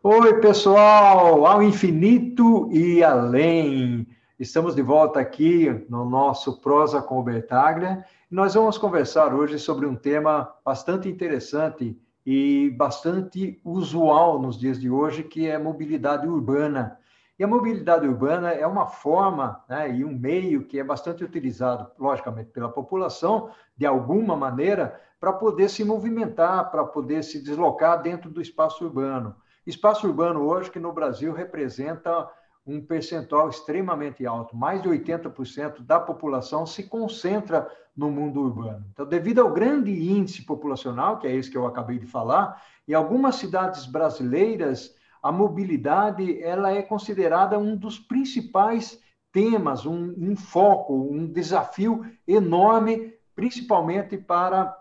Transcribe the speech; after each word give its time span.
Oi, 0.00 0.40
pessoal, 0.40 1.44
ao 1.44 1.60
infinito 1.60 2.70
e 2.70 3.02
além. 3.02 4.06
Estamos 4.38 4.76
de 4.76 4.80
volta 4.80 5.18
aqui 5.18 5.84
no 5.88 6.08
nosso 6.08 6.60
Prosa 6.60 7.02
com 7.02 7.18
o 7.18 7.22
Bertaglia. 7.22 8.04
Nós 8.30 8.54
vamos 8.54 8.78
conversar 8.78 9.34
hoje 9.34 9.58
sobre 9.58 9.86
um 9.86 9.96
tema 9.96 10.54
bastante 10.64 11.08
interessante 11.08 12.00
e 12.24 12.70
bastante 12.78 13.60
usual 13.64 14.40
nos 14.40 14.56
dias 14.56 14.78
de 14.78 14.88
hoje, 14.88 15.24
que 15.24 15.48
é 15.48 15.58
mobilidade 15.58 16.28
urbana. 16.28 16.96
E 17.36 17.42
a 17.42 17.48
mobilidade 17.48 18.06
urbana 18.06 18.52
é 18.52 18.66
uma 18.68 18.86
forma 18.86 19.64
né, 19.68 19.96
e 19.96 20.04
um 20.04 20.16
meio 20.16 20.64
que 20.64 20.78
é 20.78 20.84
bastante 20.84 21.24
utilizado, 21.24 21.90
logicamente, 21.98 22.50
pela 22.50 22.68
população, 22.68 23.50
de 23.76 23.84
alguma 23.84 24.36
maneira, 24.36 25.00
para 25.18 25.32
poder 25.32 25.68
se 25.68 25.82
movimentar, 25.82 26.70
para 26.70 26.84
poder 26.84 27.24
se 27.24 27.42
deslocar 27.42 28.00
dentro 28.00 28.30
do 28.30 28.40
espaço 28.40 28.84
urbano. 28.84 29.34
Espaço 29.68 30.06
urbano 30.06 30.40
hoje 30.46 30.70
que 30.70 30.78
no 30.78 30.94
Brasil 30.94 31.30
representa 31.30 32.26
um 32.66 32.80
percentual 32.80 33.50
extremamente 33.50 34.24
alto, 34.24 34.56
mais 34.56 34.80
de 34.80 34.88
80% 34.88 35.82
da 35.82 36.00
população 36.00 36.64
se 36.64 36.84
concentra 36.84 37.70
no 37.94 38.10
mundo 38.10 38.40
urbano. 38.40 38.86
Então, 38.90 39.04
devido 39.04 39.40
ao 39.40 39.52
grande 39.52 39.90
índice 39.90 40.40
populacional, 40.46 41.18
que 41.18 41.26
é 41.26 41.36
esse 41.36 41.50
que 41.50 41.56
eu 41.58 41.66
acabei 41.66 41.98
de 41.98 42.06
falar, 42.06 42.62
em 42.88 42.94
algumas 42.94 43.34
cidades 43.34 43.84
brasileiras, 43.84 44.94
a 45.22 45.30
mobilidade 45.30 46.42
ela 46.42 46.72
é 46.72 46.80
considerada 46.80 47.58
um 47.58 47.76
dos 47.76 47.98
principais 47.98 48.98
temas, 49.30 49.84
um, 49.84 50.14
um 50.16 50.34
foco, 50.34 50.94
um 50.94 51.26
desafio 51.26 52.06
enorme, 52.26 53.12
principalmente 53.34 54.16
para 54.16 54.74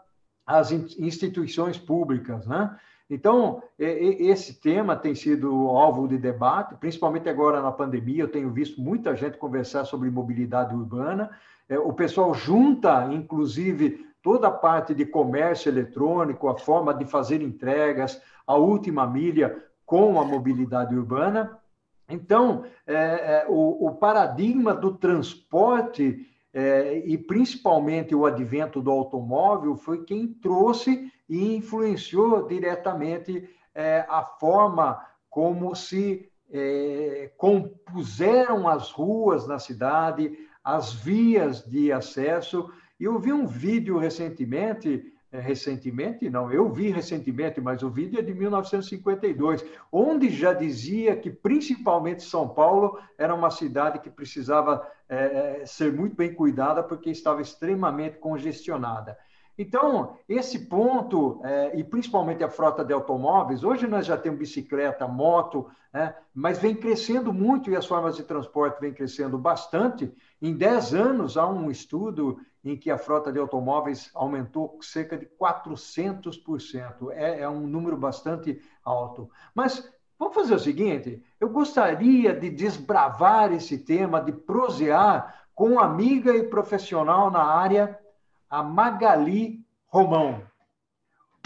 as 0.46 0.72
instituições 0.72 1.78
públicas, 1.78 2.48
né? 2.48 2.74
Então, 3.10 3.64
esse 3.80 4.60
tema 4.60 4.96
tem 4.96 5.16
sido 5.16 5.50
alvo 5.70 6.08
de 6.08 6.18
debate, 6.18 6.76
principalmente 6.76 7.30
agora 7.30 7.62
na 7.62 7.72
pandemia. 7.72 8.24
Eu 8.24 8.28
tenho 8.28 8.52
visto 8.52 8.82
muita 8.82 9.16
gente 9.16 9.38
conversar 9.38 9.86
sobre 9.86 10.10
mobilidade 10.10 10.76
urbana. 10.76 11.30
É, 11.70 11.80
o 11.80 11.94
pessoal 11.94 12.34
junta, 12.34 13.08
inclusive, 13.14 14.06
toda 14.22 14.50
a 14.50 14.52
parte 14.52 14.94
de 14.94 15.06
comércio 15.06 15.70
eletrônico, 15.70 16.50
a 16.50 16.58
forma 16.58 16.94
de 16.94 17.06
fazer 17.06 17.42
entregas, 17.42 18.22
a 18.46 18.56
última 18.56 19.08
milha 19.08 19.64
com 19.86 20.20
a 20.20 20.26
mobilidade 20.26 20.94
urbana. 20.94 21.58
Então, 22.10 22.66
é, 22.86 22.94
é, 22.94 23.46
o, 23.48 23.88
o, 23.88 23.96
paradigma 23.96 24.74
do 24.74 24.94
transporte 24.94 26.26
é, 26.60 27.04
e 27.06 27.20
principalmente 27.20 28.16
o 28.16 28.26
advento 28.26 28.82
do 28.82 28.90
automóvel 28.90 29.76
foi 29.76 30.04
quem 30.04 30.28
trouxe 30.28 31.14
e 31.30 31.56
influenciou 31.56 32.48
diretamente 32.48 33.48
é, 33.76 34.04
a 34.10 34.24
forma 34.24 35.00
como 35.30 35.76
se 35.76 36.28
é, 36.52 37.32
compuseram 37.38 38.68
as 38.68 38.90
ruas 38.90 39.46
na 39.46 39.60
cidade, 39.60 40.36
as 40.64 40.92
vias 40.92 41.64
de 41.64 41.92
acesso. 41.92 42.72
Eu 43.00 43.20
vi 43.20 43.32
um 43.32 43.46
vídeo 43.46 44.00
recentemente, 44.00 45.14
recentemente 45.40 46.30
não, 46.30 46.52
eu 46.52 46.72
vi 46.72 46.90
recentemente, 46.90 47.62
mas 47.62 47.84
o 47.84 47.90
vídeo 47.90 48.20
é 48.20 48.22
de 48.22 48.34
1952, 48.34 49.64
onde 49.92 50.30
já 50.30 50.54
dizia 50.54 51.16
que 51.16 51.30
principalmente 51.30 52.24
São 52.24 52.48
Paulo 52.48 53.00
era 53.18 53.34
uma 53.34 53.50
cidade 53.50 54.00
que 54.00 54.10
precisava 54.10 54.86
é, 55.10 55.62
é 55.62 55.66
ser 55.66 55.94
muito 55.94 56.16
bem 56.16 56.34
cuidada 56.34 56.84
porque 56.84 57.10
estava 57.10 57.42
extremamente 57.42 58.18
congestionada. 58.18 59.18
Então, 59.58 60.16
esse 60.30 60.68
ponto, 60.68 61.42
é, 61.44 61.80
e 61.80 61.84
principalmente 61.84 62.44
a 62.44 62.50
frota 62.50 62.86
de 62.86 62.94
automóveis, 62.94 63.64
hoje 63.64 63.88
nós 63.88 64.06
já 64.06 64.16
temos 64.16 64.38
bicicleta, 64.38 65.08
moto, 65.08 65.68
né, 65.92 66.14
mas 66.34 66.60
vem 66.60 66.76
crescendo 66.76 67.34
muito 67.34 67.72
e 67.72 67.76
as 67.76 67.86
formas 67.86 68.16
de 68.16 68.24
transporte 68.24 68.80
vêm 68.80 68.94
crescendo 68.94 69.36
bastante. 69.36 70.14
Em 70.40 70.56
10 70.56 70.94
anos, 70.94 71.38
há 71.38 71.48
um 71.48 71.72
estudo 71.72 72.40
em 72.64 72.78
que 72.78 72.92
a 72.92 73.00
frota 73.00 73.32
de 73.32 73.40
automóveis 73.40 74.12
aumentou 74.14 74.78
cerca 74.82 75.18
de 75.18 75.26
400%. 75.26 77.12
É, 77.12 77.42
é 77.42 77.50
um 77.50 77.66
número 77.66 77.98
bastante 77.98 78.62
alto. 78.84 79.28
Mas 79.56 79.92
vamos 80.20 80.36
fazer 80.36 80.54
o 80.54 80.60
seguinte: 80.60 81.24
eu 81.40 81.50
gostaria 81.50 82.32
de 82.34 82.52
desbravar 82.52 83.52
esse 83.54 83.80
tema, 83.80 84.22
de 84.22 84.32
prosear 84.32 85.48
com 85.56 85.80
amiga 85.80 86.36
e 86.36 86.44
profissional 86.44 87.32
na 87.32 87.44
área 87.44 87.98
a 88.50 88.64
Magali 88.64 89.66
Romão. 89.88 90.42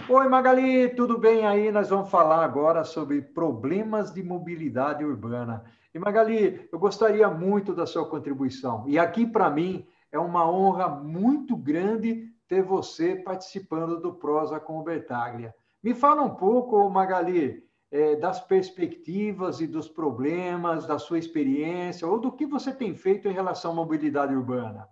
Oi, 0.07 0.27
Magali, 0.27 0.89
tudo 0.89 1.17
bem 1.17 1.47
aí? 1.47 1.71
Nós 1.71 1.89
vamos 1.89 2.11
falar 2.11 2.43
agora 2.43 2.83
sobre 2.83 3.21
problemas 3.21 4.13
de 4.13 4.21
mobilidade 4.21 5.03
urbana. 5.03 5.63
E, 5.93 5.99
Magali, 5.99 6.67
eu 6.71 6.77
gostaria 6.77 7.27
muito 7.27 7.73
da 7.73 7.87
sua 7.87 8.07
contribuição. 8.07 8.83
E 8.87 8.99
aqui, 8.99 9.25
para 9.25 9.49
mim, 9.49 9.85
é 10.11 10.19
uma 10.19 10.49
honra 10.49 10.87
muito 10.87 11.55
grande 11.55 12.29
ter 12.47 12.61
você 12.61 13.15
participando 13.15 13.99
do 13.99 14.13
Prosa 14.13 14.59
com 14.59 14.79
o 14.79 14.83
Bertaglia. 14.83 15.55
Me 15.81 15.95
fala 15.95 16.21
um 16.21 16.35
pouco, 16.35 16.87
Magali, 16.89 17.63
é, 17.91 18.15
das 18.15 18.39
perspectivas 18.39 19.59
e 19.59 19.65
dos 19.65 19.87
problemas, 19.87 20.85
da 20.85 20.99
sua 20.99 21.17
experiência, 21.17 22.07
ou 22.07 22.19
do 22.19 22.31
que 22.31 22.45
você 22.45 22.71
tem 22.71 22.93
feito 22.93 23.27
em 23.27 23.33
relação 23.33 23.71
à 23.71 23.75
mobilidade 23.75 24.35
urbana. 24.35 24.87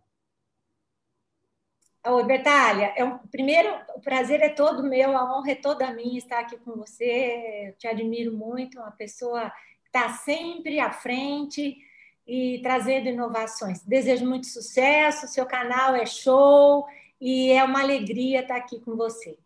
Oi, 2.07 2.23
Bertalha, 2.23 2.93
é 2.95 3.03
um, 3.03 3.17
primeiro, 3.27 3.69
o 3.95 3.99
prazer 4.01 4.41
é 4.41 4.49
todo 4.49 4.83
meu, 4.83 5.17
a 5.17 5.37
honra 5.37 5.51
é 5.51 5.55
toda 5.55 5.93
minha 5.93 6.17
estar 6.17 6.39
aqui 6.39 6.57
com 6.57 6.71
você. 6.77 7.67
Eu 7.67 7.73
te 7.77 7.87
admiro 7.87 8.31
muito, 8.35 8.79
uma 8.79 8.91
pessoa 8.91 9.49
que 9.83 9.87
está 9.89 10.09
sempre 10.13 10.79
à 10.79 10.91
frente 10.91 11.77
e 12.25 12.59
trazendo 12.63 13.09
inovações. 13.09 13.83
Desejo 13.83 14.25
muito 14.25 14.47
sucesso, 14.47 15.27
seu 15.27 15.45
canal 15.45 15.93
é 15.95 16.05
show 16.05 16.85
e 17.19 17.51
é 17.51 17.63
uma 17.63 17.81
alegria 17.81 18.41
estar 18.41 18.55
aqui 18.57 18.79
com 18.79 18.95
você. 18.95 19.37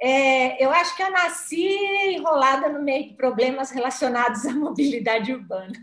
É, 0.00 0.64
eu 0.64 0.70
acho 0.70 0.96
que 0.96 1.02
eu 1.02 1.10
nasci 1.10 1.66
enrolada 2.14 2.68
no 2.68 2.82
meio 2.82 3.08
de 3.10 3.14
problemas 3.16 3.70
relacionados 3.70 4.46
à 4.46 4.52
mobilidade 4.54 5.32
urbana. 5.32 5.74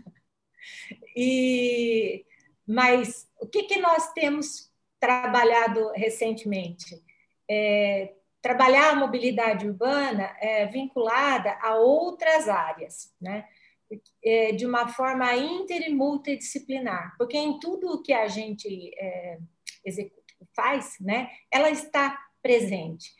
E, 1.16 2.24
mas 2.66 3.28
o 3.40 3.46
que, 3.46 3.64
que 3.64 3.78
nós 3.80 4.12
temos 4.12 4.69
trabalhado 5.00 5.90
recentemente. 5.92 7.02
É, 7.50 8.14
trabalhar 8.40 8.90
a 8.90 8.96
mobilidade 8.96 9.66
urbana 9.66 10.36
é 10.38 10.66
vinculada 10.66 11.58
a 11.60 11.76
outras 11.76 12.48
áreas, 12.48 13.12
né? 13.20 13.46
É, 14.24 14.52
de 14.52 14.64
uma 14.64 14.86
forma 14.86 15.34
inter 15.34 15.82
e 15.82 15.92
multidisciplinar, 15.92 17.16
porque 17.18 17.36
em 17.36 17.58
tudo 17.58 17.92
o 17.92 18.00
que 18.00 18.12
a 18.12 18.28
gente 18.28 18.92
é, 18.96 19.38
executa, 19.84 20.20
faz, 20.54 20.96
né, 21.00 21.28
ela 21.50 21.70
está 21.70 22.16
presente. 22.40 23.10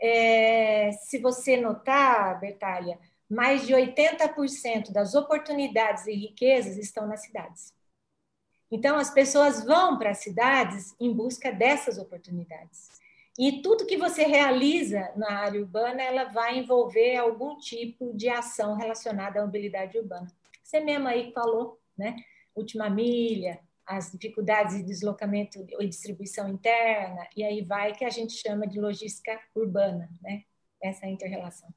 É, 0.00 0.92
se 0.92 1.18
você 1.18 1.58
notar, 1.58 2.40
Bertalha, 2.40 2.98
mais 3.28 3.66
de 3.66 3.74
80% 3.74 4.92
das 4.92 5.14
oportunidades 5.14 6.06
e 6.06 6.12
riquezas 6.12 6.78
estão 6.78 7.06
nas 7.06 7.22
cidades. 7.22 7.74
Então, 8.74 8.96
as 8.96 9.08
pessoas 9.08 9.64
vão 9.64 9.96
para 9.96 10.10
as 10.10 10.18
cidades 10.18 10.96
em 10.98 11.14
busca 11.14 11.52
dessas 11.52 11.96
oportunidades. 11.96 12.90
E 13.38 13.62
tudo 13.62 13.86
que 13.86 13.96
você 13.96 14.24
realiza 14.24 15.12
na 15.14 15.30
área 15.30 15.60
urbana, 15.60 16.02
ela 16.02 16.24
vai 16.24 16.58
envolver 16.58 17.14
algum 17.14 17.56
tipo 17.56 18.12
de 18.16 18.28
ação 18.28 18.74
relacionada 18.74 19.38
à 19.38 19.44
mobilidade 19.44 19.96
urbana. 19.96 20.26
Você 20.60 20.80
mesmo 20.80 21.06
aí 21.06 21.30
falou, 21.32 21.78
né? 21.96 22.16
Última 22.52 22.90
milha, 22.90 23.60
as 23.86 24.10
dificuldades 24.10 24.76
de 24.78 24.82
deslocamento 24.82 25.64
e 25.78 25.86
distribuição 25.86 26.48
interna, 26.48 27.28
e 27.36 27.44
aí 27.44 27.62
vai 27.62 27.92
que 27.92 28.04
a 28.04 28.10
gente 28.10 28.32
chama 28.32 28.66
de 28.66 28.80
logística 28.80 29.38
urbana, 29.54 30.10
né? 30.20 30.42
Essa 30.82 31.06
inter-relação. 31.06 31.68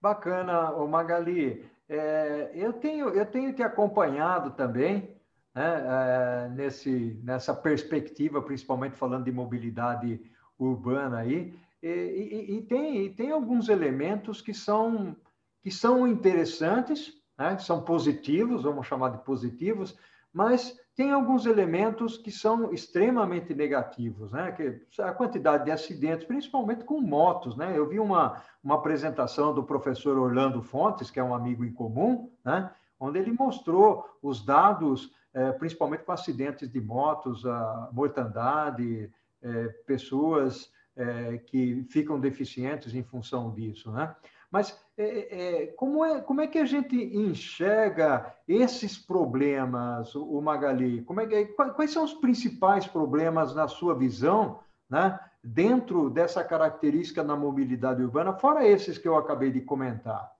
Bacana, 0.00 0.70
Magali. 0.86 1.68
É, 1.88 2.52
eu, 2.54 2.72
tenho, 2.74 3.08
eu 3.08 3.26
tenho 3.26 3.52
te 3.52 3.64
acompanhado 3.64 4.52
também 4.52 5.17
né, 5.58 5.84
é, 5.88 6.48
nesse, 6.50 7.18
nessa 7.24 7.52
perspectiva, 7.52 8.40
principalmente 8.40 8.96
falando 8.96 9.24
de 9.24 9.32
mobilidade 9.32 10.20
urbana 10.56 11.18
aí, 11.18 11.52
e, 11.82 11.88
e, 11.88 12.56
e, 12.58 12.62
tem, 12.62 13.06
e 13.06 13.10
tem 13.10 13.32
alguns 13.32 13.68
elementos 13.68 14.40
que 14.40 14.54
são, 14.54 15.16
que 15.60 15.70
são 15.72 16.06
interessantes, 16.06 17.12
né, 17.36 17.58
são 17.58 17.82
positivos, 17.82 18.62
vamos 18.62 18.86
chamar 18.86 19.08
de 19.08 19.24
positivos, 19.24 19.98
mas 20.32 20.78
tem 20.94 21.10
alguns 21.10 21.44
elementos 21.44 22.16
que 22.16 22.30
são 22.30 22.72
extremamente 22.72 23.52
negativos, 23.54 24.30
né? 24.30 24.52
Que 24.52 24.82
a 25.00 25.12
quantidade 25.12 25.64
de 25.64 25.70
acidentes, 25.70 26.26
principalmente 26.26 26.84
com 26.84 27.00
motos, 27.00 27.56
né? 27.56 27.72
Eu 27.76 27.88
vi 27.88 27.98
uma, 27.98 28.42
uma 28.62 28.74
apresentação 28.74 29.54
do 29.54 29.62
professor 29.62 30.18
Orlando 30.18 30.60
Fontes, 30.60 31.10
que 31.10 31.18
é 31.18 31.24
um 31.24 31.34
amigo 31.34 31.64
em 31.64 31.72
comum, 31.72 32.30
né? 32.44 32.70
Onde 33.00 33.18
ele 33.18 33.32
mostrou 33.32 34.04
os 34.20 34.44
dados 34.44 35.10
principalmente 35.58 36.04
com 36.04 36.12
acidentes 36.12 36.70
de 36.70 36.80
motos, 36.80 37.44
a 37.46 37.88
mortandade, 37.92 39.10
é, 39.42 39.68
pessoas 39.86 40.72
é, 40.96 41.38
que 41.38 41.84
ficam 41.90 42.18
deficientes 42.18 42.94
em 42.94 43.02
função 43.02 43.52
disso, 43.52 43.90
né? 43.92 44.14
Mas 44.50 44.78
é, 44.96 45.62
é, 45.62 45.66
como, 45.68 46.04
é, 46.04 46.20
como 46.20 46.40
é 46.40 46.46
que 46.46 46.58
a 46.58 46.64
gente 46.64 46.96
enxerga 46.96 48.34
esses 48.48 48.96
problemas, 48.96 50.14
o 50.14 50.40
Magali? 50.40 51.02
Como 51.02 51.20
é 51.20 51.26
que, 51.26 51.44
quais 51.46 51.92
são 51.92 52.02
os 52.02 52.14
principais 52.14 52.86
problemas 52.86 53.54
na 53.54 53.68
sua 53.68 53.94
visão, 53.94 54.60
né, 54.88 55.20
dentro 55.44 56.08
dessa 56.08 56.42
característica 56.42 57.22
na 57.22 57.36
mobilidade 57.36 58.02
urbana, 58.02 58.32
fora 58.32 58.66
esses 58.66 58.96
que 58.96 59.06
eu 59.06 59.16
acabei 59.16 59.52
de 59.52 59.60
comentar? 59.60 60.32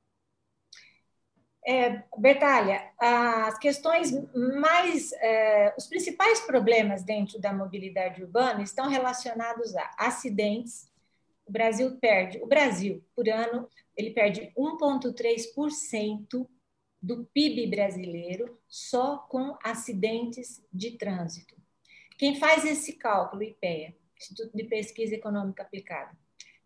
É, 1.70 2.02
as 2.98 3.58
questões 3.58 4.10
mais, 4.34 5.12
é, 5.12 5.74
os 5.76 5.86
principais 5.86 6.40
problemas 6.40 7.02
dentro 7.02 7.38
da 7.38 7.52
mobilidade 7.52 8.22
urbana 8.22 8.62
estão 8.62 8.88
relacionados 8.88 9.76
a 9.76 9.90
acidentes. 9.98 10.90
O 11.44 11.52
Brasil 11.52 11.98
perde, 11.98 12.38
o 12.38 12.46
Brasil, 12.46 13.04
por 13.14 13.28
ano, 13.28 13.68
ele 13.94 14.12
perde 14.12 14.50
1,3% 14.56 16.48
do 17.02 17.26
PIB 17.26 17.66
brasileiro 17.66 18.58
só 18.66 19.18
com 19.18 19.54
acidentes 19.62 20.64
de 20.72 20.92
trânsito. 20.92 21.54
Quem 22.16 22.36
faz 22.36 22.64
esse 22.64 22.94
cálculo, 22.94 23.42
IPEA, 23.42 23.94
Instituto 24.16 24.56
de 24.56 24.64
Pesquisa 24.64 25.16
Econômica 25.16 25.64
Aplicada, 25.64 26.16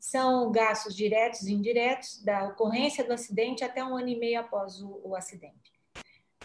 são 0.02 0.50
gastos 0.50 0.96
diretos 0.96 1.43
e 1.43 1.52
indiretos 1.52 2.20
da 2.25 2.49
ocorrência 2.49 3.04
do 3.04 3.12
acidente 3.12 3.62
até 3.62 3.84
um 3.84 3.96
ano 3.96 4.08
e 4.08 4.19
meio 4.19 4.40
após 4.40 4.82
o, 4.82 5.00
o 5.04 5.14
acidente. 5.14 5.72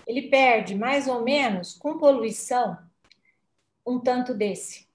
Ele 0.05 0.29
perde 0.29 0.75
mais 0.75 1.07
ou 1.07 1.23
menos, 1.23 1.73
com 1.73 1.97
poluição, 1.97 2.77
um 3.83 3.99
tanto 3.99 4.35
desse. 4.35 4.87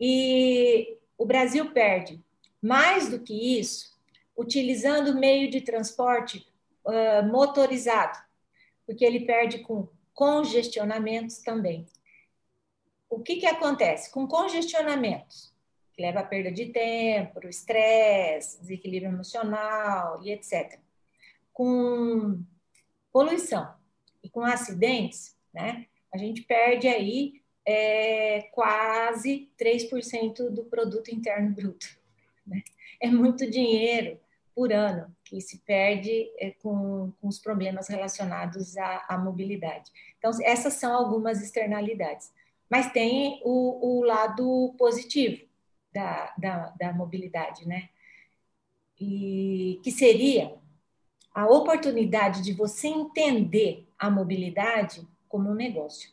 E 0.00 0.96
o 1.18 1.26
Brasil 1.26 1.70
perde 1.72 2.24
mais 2.60 3.10
do 3.10 3.20
que 3.20 3.60
isso 3.60 3.94
utilizando 4.34 5.14
meio 5.14 5.50
de 5.50 5.60
transporte 5.60 6.50
uh, 6.86 7.22
motorizado, 7.30 8.18
porque 8.86 9.04
ele 9.04 9.26
perde 9.26 9.58
com 9.58 9.86
congestionamentos 10.14 11.40
também. 11.40 11.86
O 13.10 13.20
que, 13.20 13.36
que 13.36 13.46
acontece? 13.46 14.10
Com 14.10 14.26
congestionamentos, 14.26 15.54
que 15.96 16.02
leva 16.02 16.20
à 16.20 16.24
perda 16.24 16.52
de 16.52 16.66
tempo, 16.66 17.40
o 17.42 17.48
estresse, 17.48 18.60
desequilíbrio 18.60 19.10
emocional 19.10 20.22
e 20.22 20.30
etc. 20.30 20.78
Com 21.52 22.44
poluição 23.10 23.74
e 24.22 24.28
com 24.28 24.42
acidentes, 24.42 25.34
né, 25.54 25.86
a 26.12 26.18
gente 26.18 26.42
perde 26.42 26.86
aí 26.86 27.40
é, 27.64 28.42
quase 28.52 29.50
3% 29.58 30.50
do 30.50 30.64
produto 30.64 31.08
interno 31.08 31.50
bruto. 31.50 31.86
Né? 32.46 32.62
É 33.00 33.08
muito 33.08 33.50
dinheiro 33.50 34.20
por 34.54 34.72
ano 34.72 35.14
que 35.24 35.40
se 35.40 35.58
perde 35.58 36.30
é, 36.38 36.52
com, 36.62 37.12
com, 37.20 37.28
os 37.28 37.38
problemas 37.38 37.88
relacionados 37.88 38.76
à, 38.76 39.04
à, 39.08 39.18
mobilidade. 39.18 39.90
Então, 40.18 40.30
essas 40.42 40.74
são 40.74 40.94
algumas 40.94 41.42
externalidades. 41.42 42.32
Mas 42.70 42.90
tem 42.92 43.40
o, 43.44 43.98
o 43.98 44.04
lado 44.04 44.74
positivo, 44.78 45.45
da, 45.96 46.34
da, 46.36 46.74
da 46.78 46.92
mobilidade, 46.92 47.66
né? 47.66 47.88
E 49.00 49.80
que 49.82 49.90
seria 49.90 50.54
a 51.34 51.46
oportunidade 51.46 52.42
de 52.42 52.52
você 52.52 52.88
entender 52.88 53.88
a 53.98 54.10
mobilidade 54.10 55.08
como 55.26 55.50
um 55.50 55.54
negócio. 55.54 56.10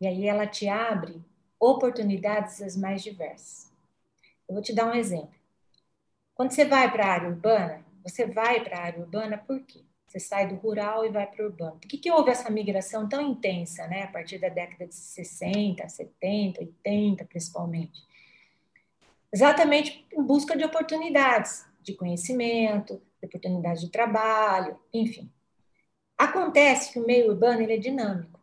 E 0.00 0.06
aí 0.06 0.26
ela 0.26 0.46
te 0.46 0.68
abre 0.68 1.22
oportunidades 1.60 2.62
as 2.62 2.74
mais 2.76 3.02
diversas. 3.02 3.70
Eu 4.48 4.54
vou 4.54 4.62
te 4.62 4.74
dar 4.74 4.86
um 4.86 4.94
exemplo. 4.94 5.34
Quando 6.34 6.52
você 6.52 6.64
vai 6.64 6.90
para 6.90 7.06
a 7.06 7.12
área 7.12 7.28
urbana, 7.28 7.84
você 8.02 8.26
vai 8.26 8.64
para 8.64 8.78
a 8.78 8.82
área 8.84 9.00
urbana 9.00 9.36
por 9.36 9.60
quê? 9.60 9.84
Você 10.06 10.18
sai 10.18 10.48
do 10.48 10.56
rural 10.56 11.04
e 11.04 11.10
vai 11.10 11.26
para 11.26 11.44
o 11.44 11.48
urbano. 11.48 11.78
Por 11.78 11.88
que, 11.88 11.98
que 11.98 12.10
houve 12.10 12.30
essa 12.30 12.50
migração 12.50 13.08
tão 13.08 13.20
intensa, 13.20 13.86
né? 13.86 14.02
A 14.02 14.08
partir 14.08 14.38
da 14.38 14.48
década 14.48 14.86
de 14.86 14.94
60, 14.94 15.88
70, 15.88 16.60
80, 16.60 17.24
principalmente 17.26 18.11
exatamente 19.32 20.06
em 20.12 20.22
busca 20.22 20.56
de 20.56 20.64
oportunidades 20.64 21.64
de 21.82 21.94
conhecimento, 21.94 23.02
de 23.20 23.26
oportunidades 23.26 23.80
de 23.80 23.90
trabalho, 23.90 24.78
enfim. 24.92 25.30
Acontece 26.16 26.92
que 26.92 27.00
o 27.00 27.06
meio 27.06 27.30
urbano 27.30 27.60
ele 27.60 27.74
é 27.74 27.78
dinâmico. 27.78 28.40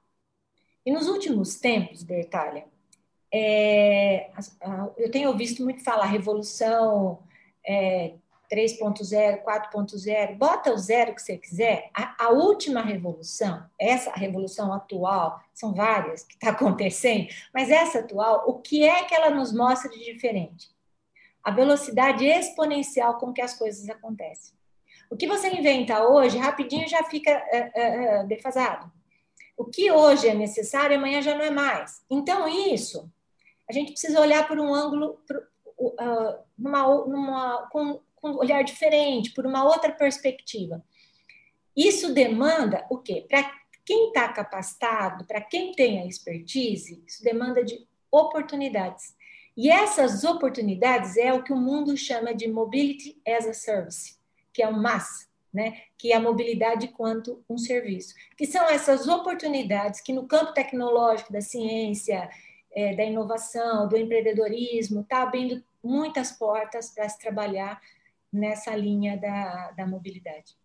E 0.86 0.92
nos 0.92 1.08
últimos 1.08 1.56
tempos, 1.56 2.04
Bertalha, 2.04 2.66
é, 3.32 4.32
eu 4.98 5.12
tenho 5.12 5.36
visto 5.38 5.64
muito 5.64 5.84
falar 5.84 6.06
revolução 6.06 7.20
é, 7.66 8.14
3.0, 8.52 9.44
4.0, 9.44 10.36
bota 10.36 10.74
o 10.74 10.78
zero 10.78 11.14
que 11.14 11.22
você 11.22 11.38
quiser. 11.38 11.92
A, 11.94 12.26
a, 12.26 12.30
última 12.30 12.82
revolução, 12.82 13.64
essa 13.80 14.12
revolução 14.12 14.74
atual, 14.74 15.40
são 15.54 15.74
várias 15.74 16.24
que 16.24 16.34
está 16.34 16.50
acontecendo, 16.52 17.28
mas 17.54 17.70
essa 17.70 18.00
atual, 18.00 18.50
o 18.50 18.60
que 18.60 18.84
é 18.84 19.04
que 19.04 19.14
ela 19.14 19.30
nos 19.30 19.54
mostra 19.54 19.90
de 19.92 20.04
diferente? 20.04 20.70
A 21.44 21.52
velocidade 21.52 22.26
exponencial 22.26 23.18
com 23.18 23.34
que 23.34 23.42
as 23.42 23.58
coisas 23.58 23.90
acontecem. 23.90 24.54
O 25.10 25.18
que 25.18 25.28
você 25.28 25.50
inventa 25.50 26.08
hoje, 26.08 26.38
rapidinho 26.38 26.88
já 26.88 27.04
fica 27.04 27.32
é, 27.32 27.72
é, 27.74 28.24
defasado. 28.26 28.92
O 29.58 29.66
que 29.66 29.92
hoje 29.92 30.28
é 30.28 30.34
necessário, 30.34 30.96
amanhã 30.96 31.22
já 31.22 31.36
não 31.36 31.44
é 31.44 31.50
mais. 31.50 32.04
Então, 32.10 32.48
isso, 32.48 33.12
a 33.70 33.74
gente 33.74 33.92
precisa 33.92 34.22
olhar 34.22 34.48
por 34.48 34.60
um 34.60 34.74
ângulo, 34.74 35.20
por, 35.28 35.38
uh, 35.78 36.40
numa, 36.58 37.06
numa, 37.06 37.70
com, 37.72 38.00
com 38.16 38.30
um 38.32 38.38
olhar 38.38 38.64
diferente, 38.64 39.34
por 39.34 39.46
uma 39.46 39.64
outra 39.64 39.92
perspectiva. 39.92 40.84
Isso 41.76 42.14
demanda 42.14 42.86
o 42.90 42.98
quê? 42.98 43.26
Para 43.28 43.52
quem 43.86 44.10
está 44.10 44.28
capacitado, 44.30 45.26
para 45.26 45.42
quem 45.42 45.72
tem 45.72 46.02
a 46.02 46.06
expertise, 46.06 47.04
isso 47.08 47.24
demanda 47.24 47.64
de 47.64 47.88
oportunidades. 48.12 49.16
E 49.62 49.70
essas 49.70 50.24
oportunidades 50.24 51.18
é 51.18 51.34
o 51.34 51.44
que 51.44 51.52
o 51.52 51.58
mundo 51.58 51.98
chama 51.98 52.34
de 52.34 52.48
Mobility 52.48 53.22
as 53.28 53.46
a 53.46 53.54
Service, 53.54 54.18
que 54.54 54.64
é 54.64 54.70
o 54.70 54.72
MAS, 54.72 55.30
né? 55.54 55.82
que 55.98 56.14
é 56.14 56.16
a 56.16 56.22
mobilidade 56.22 56.88
quanto 56.88 57.44
um 57.50 57.58
serviço. 57.58 58.16
Que 58.38 58.46
são 58.46 58.64
essas 58.70 59.10
oportunidades 59.10 60.00
que 60.00 60.14
no 60.14 60.26
campo 60.26 60.54
tecnológico, 60.54 61.34
da 61.34 61.42
ciência, 61.42 62.30
é, 62.72 62.96
da 62.96 63.04
inovação, 63.04 63.86
do 63.90 63.98
empreendedorismo, 63.98 65.02
está 65.02 65.24
abrindo 65.24 65.62
muitas 65.84 66.32
portas 66.32 66.92
para 66.92 67.10
se 67.10 67.20
trabalhar 67.20 67.82
nessa 68.32 68.74
linha 68.74 69.18
da, 69.18 69.72
da 69.72 69.86
mobilidade. 69.86 70.58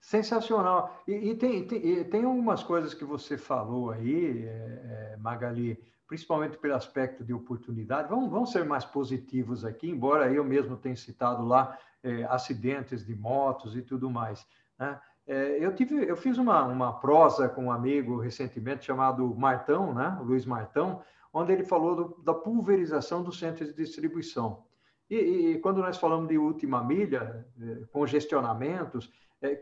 Sensacional. 0.00 1.02
E, 1.06 1.12
e 1.12 1.34
tem, 1.34 1.66
tem, 1.66 2.04
tem 2.04 2.24
algumas 2.24 2.62
coisas 2.62 2.94
que 2.94 3.04
você 3.04 3.36
falou 3.36 3.90
aí, 3.90 4.46
é, 4.46 5.12
é 5.12 5.16
Magali, 5.18 5.78
principalmente 6.14 6.56
pelo 6.58 6.76
aspecto 6.76 7.24
de 7.24 7.34
oportunidade. 7.34 8.08
Vamos, 8.08 8.30
vamos 8.30 8.52
ser 8.52 8.64
mais 8.64 8.84
positivos 8.84 9.64
aqui, 9.64 9.90
embora 9.90 10.32
eu 10.32 10.44
mesmo 10.44 10.76
tenha 10.76 10.94
citado 10.94 11.44
lá 11.44 11.76
é, 12.04 12.22
acidentes 12.26 13.04
de 13.04 13.16
motos 13.16 13.76
e 13.76 13.82
tudo 13.82 14.08
mais. 14.08 14.46
Né? 14.78 15.00
É, 15.26 15.58
eu, 15.58 15.74
tive, 15.74 16.08
eu 16.08 16.16
fiz 16.16 16.38
uma, 16.38 16.62
uma 16.66 16.92
prosa 17.00 17.48
com 17.48 17.64
um 17.64 17.72
amigo 17.72 18.20
recentemente 18.20 18.84
chamado 18.84 19.34
Martão, 19.34 19.92
né? 19.92 20.16
Luiz 20.22 20.46
Martão, 20.46 21.02
onde 21.32 21.52
ele 21.52 21.64
falou 21.64 21.96
do, 21.96 22.22
da 22.22 22.32
pulverização 22.32 23.20
dos 23.20 23.36
centros 23.36 23.70
de 23.70 23.74
distribuição. 23.74 24.62
E, 25.10 25.16
e, 25.16 25.58
quando 25.58 25.78
nós 25.78 25.98
falamos 25.98 26.28
de 26.28 26.38
última 26.38 26.84
milha, 26.84 27.44
é, 27.60 27.86
congestionamentos, 27.90 29.10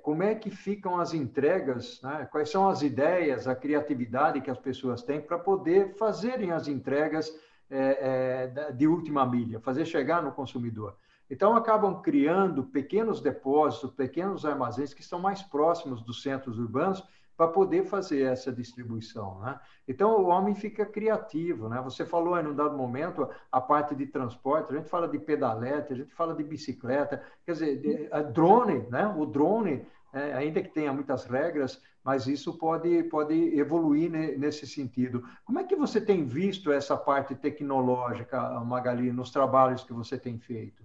como 0.02 0.22
é 0.22 0.34
que 0.34 0.50
ficam 0.50 0.98
as 0.98 1.12
entregas, 1.12 2.00
né? 2.02 2.28
quais 2.30 2.50
são 2.50 2.68
as 2.68 2.82
ideias, 2.82 3.48
a 3.48 3.54
criatividade 3.54 4.40
que 4.40 4.50
as 4.50 4.58
pessoas 4.58 5.02
têm 5.02 5.20
para 5.20 5.38
poder 5.38 5.96
fazerem 5.96 6.52
as 6.52 6.68
entregas 6.68 7.32
é, 7.70 8.46
é, 8.68 8.72
de 8.72 8.86
última 8.86 9.26
milha, 9.26 9.58
fazer 9.60 9.86
chegar 9.86 10.22
no 10.22 10.32
consumidor. 10.32 10.96
Então, 11.30 11.56
acabam 11.56 12.02
criando 12.02 12.64
pequenos 12.64 13.20
depósitos, 13.20 13.90
pequenos 13.90 14.44
armazéns 14.44 14.92
que 14.92 15.00
estão 15.00 15.18
mais 15.18 15.42
próximos 15.42 16.02
dos 16.02 16.22
centros 16.22 16.58
urbanos 16.58 17.02
para 17.42 17.50
poder 17.50 17.84
fazer 17.84 18.22
essa 18.22 18.52
distribuição. 18.52 19.40
Né? 19.40 19.58
Então, 19.88 20.16
o 20.20 20.28
homem 20.28 20.54
fica 20.54 20.86
criativo. 20.86 21.68
Né? 21.68 21.80
Você 21.82 22.06
falou 22.06 22.38
em 22.38 22.46
um 22.46 22.54
dado 22.54 22.76
momento 22.76 23.28
a 23.50 23.60
parte 23.60 23.96
de 23.96 24.06
transporte, 24.06 24.72
a 24.72 24.76
gente 24.76 24.88
fala 24.88 25.08
de 25.08 25.18
pedalete, 25.18 25.92
a 25.92 25.96
gente 25.96 26.14
fala 26.14 26.36
de 26.36 26.44
bicicleta, 26.44 27.20
quer 27.44 27.52
dizer, 27.52 27.80
de, 27.80 28.08
drone, 28.32 28.86
né? 28.88 29.12
o 29.18 29.26
drone, 29.26 29.84
é, 30.12 30.34
ainda 30.34 30.62
que 30.62 30.68
tenha 30.68 30.92
muitas 30.92 31.24
regras, 31.24 31.82
mas 32.04 32.28
isso 32.28 32.56
pode, 32.56 33.02
pode 33.04 33.34
evoluir 33.58 34.08
nesse 34.38 34.64
sentido. 34.64 35.28
Como 35.44 35.58
é 35.58 35.64
que 35.64 35.74
você 35.74 36.00
tem 36.00 36.24
visto 36.24 36.70
essa 36.70 36.96
parte 36.96 37.34
tecnológica, 37.34 38.60
Magali, 38.60 39.10
nos 39.10 39.32
trabalhos 39.32 39.82
que 39.82 39.92
você 39.92 40.16
tem 40.16 40.38
feito? 40.38 40.80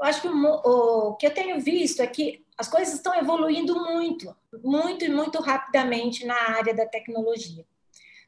Eu 0.00 0.06
acho 0.06 0.22
que 0.22 0.28
o, 0.28 1.10
o 1.10 1.16
que 1.16 1.26
eu 1.26 1.34
tenho 1.34 1.60
visto 1.60 2.00
é 2.00 2.06
que 2.06 2.39
as 2.60 2.68
coisas 2.68 2.92
estão 2.92 3.14
evoluindo 3.14 3.74
muito, 3.74 4.36
muito 4.62 5.02
e 5.02 5.08
muito 5.08 5.40
rapidamente 5.40 6.26
na 6.26 6.34
área 6.34 6.74
da 6.74 6.84
tecnologia. 6.84 7.64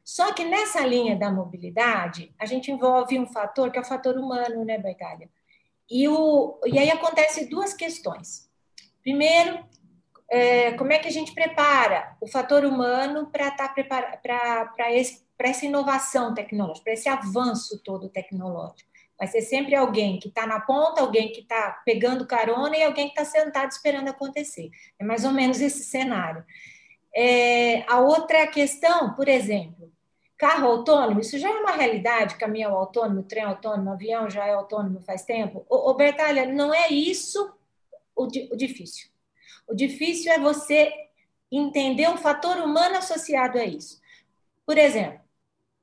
Só 0.03 0.33
que 0.33 0.43
nessa 0.43 0.83
linha 0.85 1.15
da 1.15 1.31
mobilidade, 1.31 2.33
a 2.39 2.45
gente 2.47 2.71
envolve 2.71 3.19
um 3.19 3.27
fator 3.27 3.71
que 3.71 3.77
é 3.77 3.81
o 3.81 3.85
fator 3.85 4.17
humano, 4.17 4.65
né, 4.65 4.79
Bergalha? 4.79 5.29
E, 5.87 6.07
o, 6.07 6.59
e 6.65 6.79
aí 6.79 6.89
acontece 6.89 7.45
duas 7.45 7.75
questões. 7.75 8.49
Primeiro, 9.03 9.63
é, 10.27 10.71
como 10.73 10.91
é 10.91 10.97
que 10.97 11.07
a 11.07 11.11
gente 11.11 11.31
prepara 11.31 12.17
o 12.19 12.27
fator 12.27 12.65
humano 12.65 13.27
para 13.27 13.49
estar 13.49 13.67
tá 13.67 13.73
preparado 13.73 14.19
para 15.37 15.49
essa 15.49 15.65
inovação 15.65 16.33
tecnológica, 16.33 16.85
para 16.85 16.93
esse 16.93 17.07
avanço 17.07 17.79
todo 17.83 18.09
tecnológico. 18.09 18.89
Vai 19.17 19.27
ser 19.27 19.41
sempre 19.41 19.75
alguém 19.75 20.19
que 20.19 20.27
está 20.27 20.45
na 20.45 20.59
ponta, 20.59 21.01
alguém 21.01 21.31
que 21.31 21.41
está 21.41 21.81
pegando 21.85 22.25
carona 22.25 22.75
e 22.75 22.83
alguém 22.83 23.09
que 23.09 23.19
está 23.19 23.25
sentado 23.25 23.71
esperando 23.71 24.09
acontecer. 24.09 24.69
É 24.99 25.03
mais 25.03 25.23
ou 25.23 25.31
menos 25.31 25.61
esse 25.61 25.83
cenário. 25.83 26.43
É, 27.15 27.83
a 27.87 27.99
outra 27.99 28.47
questão, 28.47 29.13
por 29.13 29.27
exemplo, 29.27 29.91
carro 30.37 30.67
autônomo, 30.67 31.19
isso 31.19 31.37
já 31.37 31.47
é 31.49 31.53
uma 31.53 31.71
realidade, 31.71 32.35
caminhão 32.35 32.73
autônomo, 32.73 33.23
trem 33.23 33.43
autônomo, 33.43 33.91
avião 33.91 34.29
já 34.29 34.45
é 34.45 34.53
autônomo 34.53 34.99
faz 35.01 35.23
tempo. 35.23 35.65
Ô, 35.69 35.91
ô 35.91 35.93
Bertalha, 35.93 36.45
não 36.47 36.73
é 36.73 36.89
isso 36.89 37.53
o, 38.15 38.23
o 38.23 38.57
difícil. 38.57 39.09
O 39.67 39.73
difícil 39.73 40.31
é 40.31 40.39
você 40.39 40.91
entender 41.51 42.09
o 42.09 42.17
fator 42.17 42.57
humano 42.57 42.97
associado 42.97 43.57
a 43.57 43.63
isso. 43.63 44.01
Por 44.65 44.77
exemplo, 44.77 45.19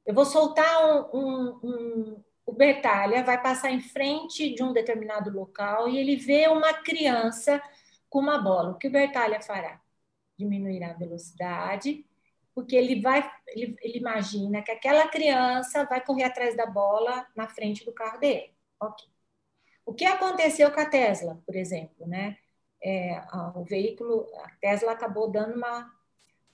eu 0.04 0.14
vou 0.14 0.24
soltar 0.24 1.14
um, 1.14 1.58
um, 1.62 2.24
o 2.50 2.52
Bertalha 2.52 3.22
vai 3.22 3.40
passar 3.40 3.70
em 3.70 3.80
frente 3.80 4.52
de 4.52 4.60
um 4.60 4.72
determinado 4.72 5.30
local 5.30 5.88
e 5.88 5.96
ele 5.96 6.16
vê 6.16 6.48
uma 6.48 6.74
criança 6.74 7.62
com 8.08 8.18
uma 8.18 8.38
bola. 8.38 8.70
O 8.70 8.74
que 8.76 8.88
o 8.88 8.90
Bertalha 8.90 9.40
fará? 9.40 9.80
Diminuirá 10.36 10.90
a 10.90 10.94
velocidade, 10.94 12.04
porque 12.52 12.74
ele 12.74 13.00
vai, 13.00 13.30
ele, 13.46 13.76
ele, 13.80 13.98
imagina 13.98 14.62
que 14.62 14.72
aquela 14.72 15.06
criança 15.06 15.84
vai 15.84 16.04
correr 16.04 16.24
atrás 16.24 16.56
da 16.56 16.66
bola 16.66 17.24
na 17.36 17.46
frente 17.46 17.84
do 17.84 17.92
carro 17.92 18.18
dele. 18.18 18.52
Ok. 18.80 19.06
O 19.86 19.94
que 19.94 20.04
aconteceu 20.04 20.72
com 20.72 20.80
a 20.80 20.86
Tesla, 20.86 21.40
por 21.46 21.54
exemplo, 21.54 22.04
né? 22.04 22.36
É, 22.82 23.22
o 23.54 23.62
veículo, 23.62 24.26
a 24.42 24.50
Tesla 24.60 24.90
acabou 24.90 25.30
dando 25.30 25.54
uma, 25.54 25.92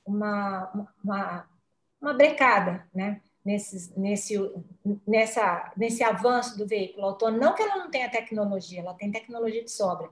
uma, 0.04 0.92
uma, 1.02 1.48
uma 2.02 2.12
brecada, 2.12 2.86
né? 2.94 3.22
Nesse, 3.46 3.92
nessa, 5.06 5.72
nesse 5.76 6.02
avanço 6.02 6.58
do 6.58 6.66
veículo 6.66 7.06
autônomo. 7.06 7.40
Não 7.40 7.54
que 7.54 7.62
ela 7.62 7.76
não 7.76 7.88
tenha 7.88 8.10
tecnologia, 8.10 8.80
ela 8.80 8.92
tem 8.92 9.12
tecnologia 9.12 9.62
de 9.62 9.70
sobra. 9.70 10.10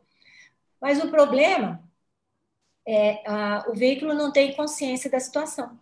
Mas 0.80 1.02
o 1.02 1.10
problema 1.10 1.82
é 2.86 3.22
o 3.68 3.74
veículo 3.74 4.14
não 4.14 4.32
tem 4.32 4.54
consciência 4.54 5.10
da 5.10 5.18
situação. 5.18 5.78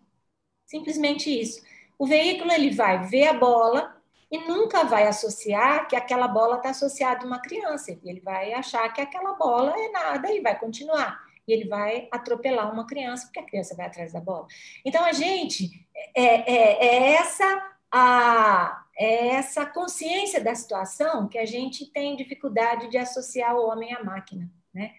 Simplesmente 0.64 1.28
isso. 1.28 1.62
O 1.98 2.06
veículo 2.06 2.50
ele 2.50 2.70
vai 2.70 3.06
ver 3.06 3.26
a 3.28 3.34
bola 3.34 4.00
e 4.30 4.38
nunca 4.38 4.84
vai 4.84 5.06
associar 5.06 5.86
que 5.86 5.94
aquela 5.94 6.26
bola 6.26 6.56
está 6.56 6.70
associada 6.70 7.22
a 7.22 7.26
uma 7.26 7.42
criança. 7.42 7.98
Ele 8.02 8.20
vai 8.20 8.54
achar 8.54 8.90
que 8.94 9.00
aquela 9.02 9.34
bola 9.34 9.74
é 9.78 9.90
nada 9.90 10.32
e 10.32 10.40
vai 10.40 10.58
continuar. 10.58 11.20
E 11.46 11.52
ele 11.52 11.68
vai 11.68 12.08
atropelar 12.10 12.72
uma 12.72 12.86
criança, 12.86 13.26
porque 13.26 13.40
a 13.40 13.44
criança 13.44 13.74
vai 13.74 13.86
atrás 13.86 14.12
da 14.12 14.20
bola. 14.20 14.46
Então, 14.84 15.04
a 15.04 15.12
gente, 15.12 15.86
é, 16.14 16.52
é, 16.52 16.86
é 16.86 17.12
essa 17.14 17.72
a, 17.92 18.86
é 18.96 19.28
essa 19.28 19.66
consciência 19.66 20.42
da 20.42 20.54
situação 20.54 21.28
que 21.28 21.38
a 21.38 21.44
gente 21.44 21.86
tem 21.86 22.16
dificuldade 22.16 22.88
de 22.88 22.96
associar 22.96 23.54
o 23.54 23.66
homem 23.68 23.92
à 23.92 24.02
máquina, 24.02 24.50
né? 24.72 24.94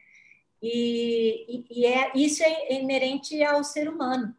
E, 0.61 1.65
e, 1.69 1.81
e 1.81 1.85
é, 1.85 2.11
isso 2.15 2.41
é 2.43 2.73
inerente 2.73 3.43
ao 3.43 3.63
ser 3.63 3.89
humano. 3.89 4.33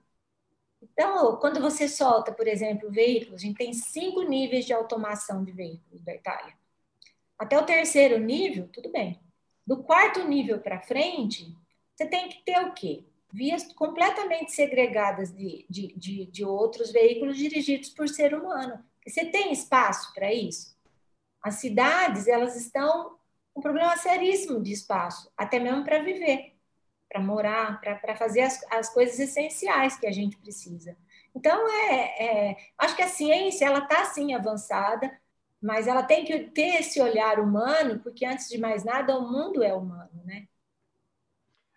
Então, 0.80 1.37
quando 1.37 1.61
você 1.61 1.88
solta, 1.88 2.32
por 2.32 2.46
exemplo, 2.46 2.90
veículos, 2.90 3.42
a 3.42 3.46
gente 3.46 3.56
tem 3.56 3.73
cinco 3.73 4.23
níveis 4.23 4.64
de 4.64 4.73
automação 4.73 5.44
de 5.44 5.52
veículos 5.52 6.02
da 6.02 6.14
Itália. 6.14 6.54
Até 7.38 7.58
o 7.58 7.66
terceiro 7.66 8.18
nível, 8.18 8.68
tudo 8.73 8.90
bem. 8.90 9.20
Do 9.66 9.82
quarto 9.82 10.26
nível 10.26 10.61
para 10.61 10.80
frente, 10.80 11.54
você 11.94 12.06
tem 12.06 12.28
que 12.28 12.44
ter 12.44 12.58
o 12.60 12.72
quê? 12.72 13.04
Vias 13.32 13.72
completamente 13.72 14.52
segregadas 14.52 15.34
de, 15.34 15.66
de, 15.68 15.94
de, 15.96 16.26
de 16.26 16.44
outros 16.44 16.92
veículos 16.92 17.36
dirigidos 17.36 17.88
por 17.90 18.08
ser 18.08 18.34
humano. 18.34 18.84
Você 19.06 19.26
tem 19.26 19.52
espaço 19.52 20.12
para 20.14 20.32
isso? 20.32 20.74
As 21.42 21.56
cidades, 21.56 22.26
elas 22.26 22.56
estão 22.56 23.18
com 23.52 23.60
um 23.60 23.62
problema 23.62 23.96
seríssimo 23.96 24.62
de 24.62 24.72
espaço, 24.72 25.30
até 25.36 25.58
mesmo 25.58 25.84
para 25.84 26.02
viver 26.02 26.54
para 27.14 27.22
morar, 27.22 27.80
para 27.80 28.16
fazer 28.16 28.40
as, 28.40 28.60
as 28.72 28.92
coisas 28.92 29.20
essenciais 29.20 29.96
que 29.96 30.04
a 30.04 30.10
gente 30.10 30.36
precisa. 30.36 30.96
Então, 31.32 31.68
é, 31.68 32.50
é 32.50 32.56
acho 32.76 32.96
que 32.96 33.02
a 33.02 33.08
ciência 33.08 33.66
ela 33.66 33.78
está 33.78 34.04
sim 34.06 34.34
avançada, 34.34 35.16
mas 35.62 35.86
ela 35.86 36.02
tem 36.02 36.24
que 36.24 36.36
ter 36.50 36.80
esse 36.80 37.00
olhar 37.00 37.38
humano, 37.38 38.00
porque 38.00 38.26
antes 38.26 38.48
de 38.48 38.58
mais 38.58 38.82
nada, 38.82 39.16
o 39.16 39.30
mundo 39.30 39.62
é 39.62 39.72
humano, 39.72 40.24
né? 40.24 40.48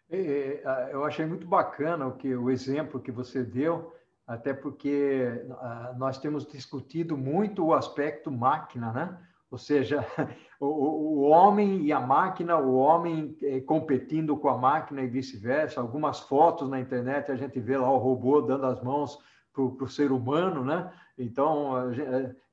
É, 0.09 0.17
é, 0.17 0.89
eu 0.91 1.03
achei 1.03 1.25
muito 1.25 1.45
bacana 1.45 2.07
o 2.07 2.15
que 2.15 2.33
o 2.35 2.49
exemplo 2.49 2.99
que 2.99 3.11
você 3.11 3.43
deu, 3.43 3.93
até 4.25 4.53
porque 4.53 5.45
nós 5.97 6.17
temos 6.17 6.45
discutido 6.45 7.17
muito 7.17 7.65
o 7.65 7.73
aspecto 7.73 8.29
máquina, 8.31 8.91
né? 8.91 9.17
ou 9.49 9.57
seja, 9.57 10.05
o, 10.59 11.21
homem 11.29 11.85
e 11.85 11.91
a 11.91 11.99
máquina, 11.99 12.57
o 12.57 12.75
homem 12.75 13.37
eh, 13.41 13.61
competindo 13.61 14.35
com 14.37 14.49
a 14.49 14.57
máquina 14.57 15.01
e 15.01 15.07
vice-versa. 15.07 15.79
Algumas 15.79 16.19
fotos 16.19 16.69
na 16.69 16.79
internet 16.79 17.31
a 17.31 17.35
gente 17.35 17.59
vê 17.59 17.77
lá 17.77 17.89
o 17.89 17.97
robô 17.97 18.41
dando 18.41 18.65
as 18.65 18.81
mãos 18.81 19.17
para 19.53 19.63
o 19.63 19.87
ser 19.87 20.11
humano, 20.11 20.63
né? 20.63 20.91
Então, 21.17 21.71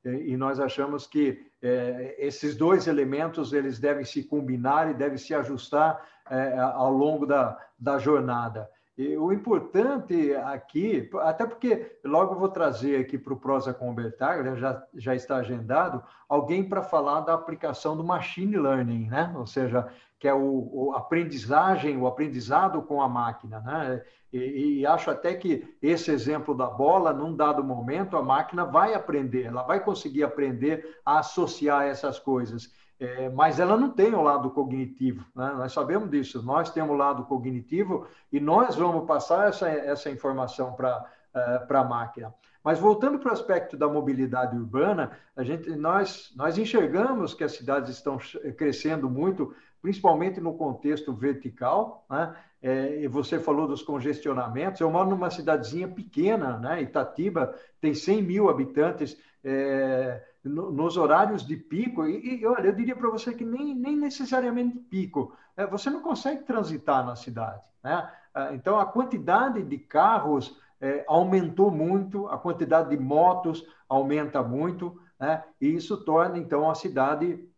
e 0.05 0.37
nós 0.37 0.61
achamos 0.61 1.07
que 1.07 1.45
é, 1.63 2.15
esses 2.19 2.57
dois 2.57 2.87
elementos 2.87 3.53
eles 3.53 3.79
devem 3.79 4.05
se 4.05 4.23
combinar 4.25 4.91
e 4.91 4.95
devem 4.95 5.17
se 5.17 5.35
ajustar 5.35 6.07
é, 6.31 6.59
ao 6.59 6.93
longo 6.93 7.27
da, 7.27 7.59
da 7.79 7.99
jornada. 7.99 8.69
E 8.97 9.17
o 9.17 9.33
importante 9.33 10.33
aqui, 10.37 11.11
até 11.23 11.45
porque 11.45 11.99
logo 12.05 12.37
vou 12.37 12.49
trazer 12.49 13.01
aqui 13.01 13.19
para 13.19 13.33
o 13.33 13.37
Prosa 13.37 13.75
com 13.75 13.91
o 13.91 13.95
Bertaglia, 13.95 14.55
já, 14.55 14.87
já 14.95 15.17
está 15.17 15.37
agendado, 15.37 16.01
alguém 16.29 16.69
para 16.69 16.81
falar 16.81 17.23
da 17.23 17.35
aplicação 17.35 17.97
do 17.97 18.05
machine 18.05 18.57
learning, 18.57 19.09
né? 19.09 19.35
ou 19.37 19.47
seja, 19.47 19.89
que 20.17 20.29
é 20.29 20.33
o, 20.33 20.71
o 20.73 20.93
aprendizagem, 20.95 21.97
o 21.97 22.07
aprendizado 22.07 22.81
com 22.83 23.03
a 23.03 23.09
máquina. 23.09 23.59
Né? 23.61 24.01
E, 24.33 24.79
e, 24.79 24.87
acho 24.87 25.11
até 25.11 25.35
que 25.35 25.77
esse 25.83 26.13
exemplo 26.13 26.57
da 26.57 26.69
bola, 26.69 27.13
num 27.13 27.35
dado 27.35 27.65
momento, 27.65 28.17
a 28.17 28.23
máquina 28.23 28.65
vai 28.65 28.95
aprender, 28.95 29.47
ela 29.47 29.65
vai 29.65 29.83
conseguir 29.83 30.23
aprender 30.23 31.01
a 31.05 31.19
associar 31.19 31.83
essas 31.83 32.21
coisas. 32.21 32.73
É, 33.05 33.29
mas 33.29 33.61
ela 33.61 33.77
não 33.77 33.91
tem 33.91 34.15
o 34.15 34.23
lado 34.23 34.51
cognitivo, 34.51 35.25
né? 35.37 35.53
nós 35.57 35.73
sabemos 35.73 36.11
disso. 36.11 36.43
Nós 36.43 36.71
temos 36.71 36.93
o 36.93 36.99
lado 36.99 37.25
cognitivo 37.25 38.07
e 38.33 38.41
nós 38.41 38.77
vamos 38.77 39.07
passar 39.07 39.49
essa, 39.49 39.69
essa 39.69 40.11
informação 40.11 40.73
para 40.73 41.05
uh, 41.35 41.77
a 41.77 41.85
máquina. 41.85 42.35
Mas 42.63 42.79
voltando 42.79 43.19
para 43.19 43.29
o 43.29 43.33
aspecto 43.33 43.77
da 43.77 43.87
mobilidade 43.87 44.57
urbana, 44.57 45.11
a 45.37 45.43
gente, 45.43 45.69
nós, 45.77 46.33
nós 46.35 46.57
enxergamos 46.57 47.35
que 47.35 47.45
as 47.45 47.53
cidades 47.53 47.91
estão 47.91 48.17
crescendo 48.57 49.11
muito, 49.11 49.55
principalmente 49.83 50.41
no 50.41 50.55
contexto 50.55 51.13
vertical. 51.13 52.07
Né? 52.09 52.35
É, 52.63 53.03
e 53.03 53.07
você 53.07 53.39
falou 53.39 53.69
dos 53.69 53.83
congestionamentos. 53.83 54.81
Eu 54.81 54.91
moro 54.91 55.11
numa 55.11 55.29
cidadezinha 55.29 55.87
pequena, 55.87 56.59
né? 56.59 56.81
Itatiba 56.81 57.55
tem 57.79 57.93
100 57.93 58.23
mil 58.23 58.49
habitantes. 58.49 59.15
É, 59.45 60.23
nos 60.45 60.97
horários 60.97 61.47
de 61.47 61.57
pico, 61.57 62.07
e, 62.07 62.41
e 62.41 62.47
olha, 62.47 62.69
eu 62.69 62.75
diria 62.75 62.95
para 62.95 63.11
você 63.11 63.33
que 63.33 63.45
nem, 63.45 63.75
nem 63.75 63.97
necessariamente 63.97 64.79
pico, 64.79 65.35
é, 65.57 65.67
você 65.67 65.89
não 65.91 66.01
consegue 66.01 66.45
transitar 66.45 67.05
na 67.05 67.17
cidade. 67.17 67.63
Né? 67.83 68.11
Ah, 68.35 68.53
então, 68.53 68.79
a 68.79 68.87
quantidade 68.87 69.63
de 69.63 69.79
carros 69.79 70.59
é, 70.81 71.05
aumentou 71.07 71.71
muito, 71.71 72.29
a 72.29 72.37
quantidade 72.37 72.91
de 72.91 72.99
motos 72.99 73.67
aumenta 73.89 74.43
muito, 74.43 75.01
né? 75.19 75.43
e 75.61 75.75
isso 75.75 76.05
torna, 76.05 76.39
então, 76.39 76.69
a 76.69 76.75
cidade, 76.75 77.49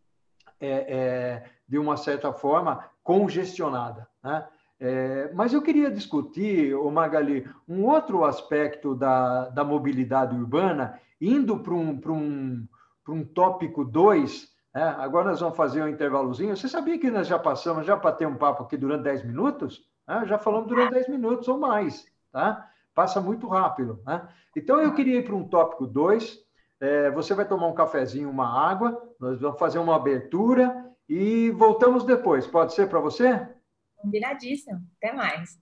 é, 0.59 0.69
é 0.69 1.49
de 1.67 1.77
uma 1.77 1.97
certa 1.97 2.31
forma, 2.31 2.85
congestionada. 3.03 4.07
Né? 4.23 4.47
É, 4.79 5.31
mas 5.33 5.53
eu 5.53 5.61
queria 5.61 5.89
discutir, 5.89 6.75
o 6.75 6.89
Magali, 6.91 7.49
um 7.67 7.83
outro 7.85 8.23
aspecto 8.23 8.95
da, 8.95 9.49
da 9.49 9.63
mobilidade 9.63 10.35
urbana, 10.35 10.99
indo 11.19 11.59
para 11.59 11.73
um, 11.73 11.99
um, 12.07 12.67
um 13.09 13.25
tópico 13.25 13.83
2. 13.83 14.47
Né? 14.73 14.83
Agora 14.99 15.29
nós 15.29 15.39
vamos 15.39 15.57
fazer 15.57 15.83
um 15.83 15.87
intervalozinho. 15.87 16.55
Você 16.55 16.67
sabia 16.67 16.99
que 16.99 17.09
nós 17.09 17.27
já 17.27 17.39
passamos, 17.39 17.85
já 17.85 17.97
para 17.97 18.15
ter 18.15 18.27
um 18.27 18.37
papo 18.37 18.63
aqui 18.63 18.77
durante 18.77 19.03
10 19.03 19.25
minutos? 19.25 19.87
Né? 20.07 20.25
Já 20.25 20.37
falamos 20.37 20.67
durante 20.67 20.93
10 20.93 21.09
minutos 21.09 21.47
ou 21.47 21.57
mais. 21.57 22.05
Tá? 22.31 22.69
Passa 22.93 23.21
muito 23.21 23.47
rápido. 23.47 24.01
Né? 24.05 24.27
Então 24.55 24.81
eu 24.81 24.93
queria 24.93 25.19
ir 25.19 25.23
para 25.23 25.35
um 25.35 25.47
tópico 25.47 25.85
2. 25.85 26.45
É, 26.79 27.09
você 27.11 27.33
vai 27.33 27.47
tomar 27.47 27.67
um 27.67 27.73
cafezinho, 27.73 28.29
uma 28.29 28.47
água, 28.47 29.01
nós 29.19 29.41
vamos 29.41 29.57
fazer 29.57 29.79
uma 29.79 29.95
abertura 29.95 30.85
e 31.09 31.49
voltamos 31.51 32.03
depois. 32.03 32.45
Pode 32.45 32.73
ser 32.73 32.87
para 32.87 32.99
você? 32.99 33.47
Combinadíssimo. 33.95 34.79
Até 35.01 35.11
mais. 35.11 35.57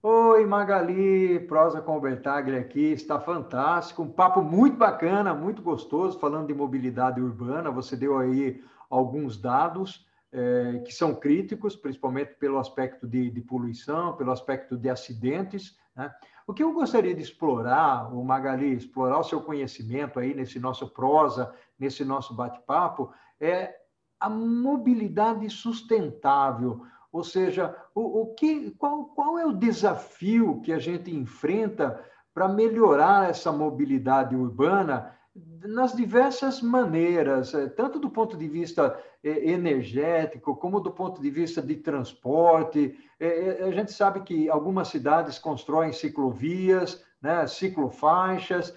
Oi, 0.00 0.46
Magali, 0.46 1.40
prosa 1.48 1.82
com 1.82 1.96
o 1.96 2.00
Bertaglia 2.00 2.60
aqui, 2.60 2.92
está 2.92 3.18
fantástico, 3.18 4.00
um 4.00 4.08
papo 4.08 4.40
muito 4.40 4.76
bacana, 4.76 5.34
muito 5.34 5.60
gostoso, 5.60 6.20
falando 6.20 6.46
de 6.46 6.54
mobilidade 6.54 7.20
urbana. 7.20 7.68
Você 7.72 7.96
deu 7.96 8.16
aí 8.16 8.62
alguns 8.88 9.36
dados 9.36 10.06
é, 10.30 10.80
que 10.86 10.92
são 10.92 11.16
críticos, 11.16 11.74
principalmente 11.74 12.34
pelo 12.34 12.58
aspecto 12.58 13.08
de, 13.08 13.28
de 13.28 13.40
poluição, 13.40 14.16
pelo 14.16 14.30
aspecto 14.30 14.76
de 14.76 14.88
acidentes. 14.88 15.76
Né? 15.96 16.14
O 16.46 16.54
que 16.54 16.62
eu 16.62 16.72
gostaria 16.72 17.12
de 17.12 17.22
explorar, 17.22 18.14
o 18.14 18.24
Magali, 18.24 18.74
explorar 18.74 19.18
o 19.18 19.24
seu 19.24 19.40
conhecimento 19.40 20.20
aí 20.20 20.32
nesse 20.32 20.60
nosso 20.60 20.88
prosa, 20.90 21.52
nesse 21.76 22.04
nosso 22.04 22.34
bate-papo, 22.34 23.12
é 23.40 23.74
a 24.20 24.30
mobilidade 24.30 25.50
sustentável. 25.50 26.86
Ou 27.12 27.24
seja, 27.24 27.74
o, 27.94 28.22
o 28.22 28.34
que, 28.34 28.70
qual, 28.72 29.06
qual 29.06 29.38
é 29.38 29.46
o 29.46 29.52
desafio 29.52 30.60
que 30.60 30.72
a 30.72 30.78
gente 30.78 31.14
enfrenta 31.14 32.02
para 32.34 32.48
melhorar 32.48 33.30
essa 33.30 33.50
mobilidade 33.50 34.36
urbana 34.36 35.18
nas 35.64 35.94
diversas 35.94 36.60
maneiras, 36.60 37.54
eh, 37.54 37.68
tanto 37.68 37.98
do 37.98 38.10
ponto 38.10 38.36
de 38.36 38.48
vista 38.48 38.98
eh, 39.22 39.50
energético, 39.50 40.56
como 40.56 40.80
do 40.80 40.90
ponto 40.90 41.20
de 41.20 41.30
vista 41.30 41.62
de 41.62 41.76
transporte. 41.76 42.96
Eh, 43.20 43.58
a 43.62 43.70
gente 43.70 43.92
sabe 43.92 44.20
que 44.20 44.48
algumas 44.48 44.88
cidades 44.88 45.38
constroem 45.38 45.92
ciclovias, 45.92 47.04
né, 47.20 47.46
ciclofaixas. 47.46 48.74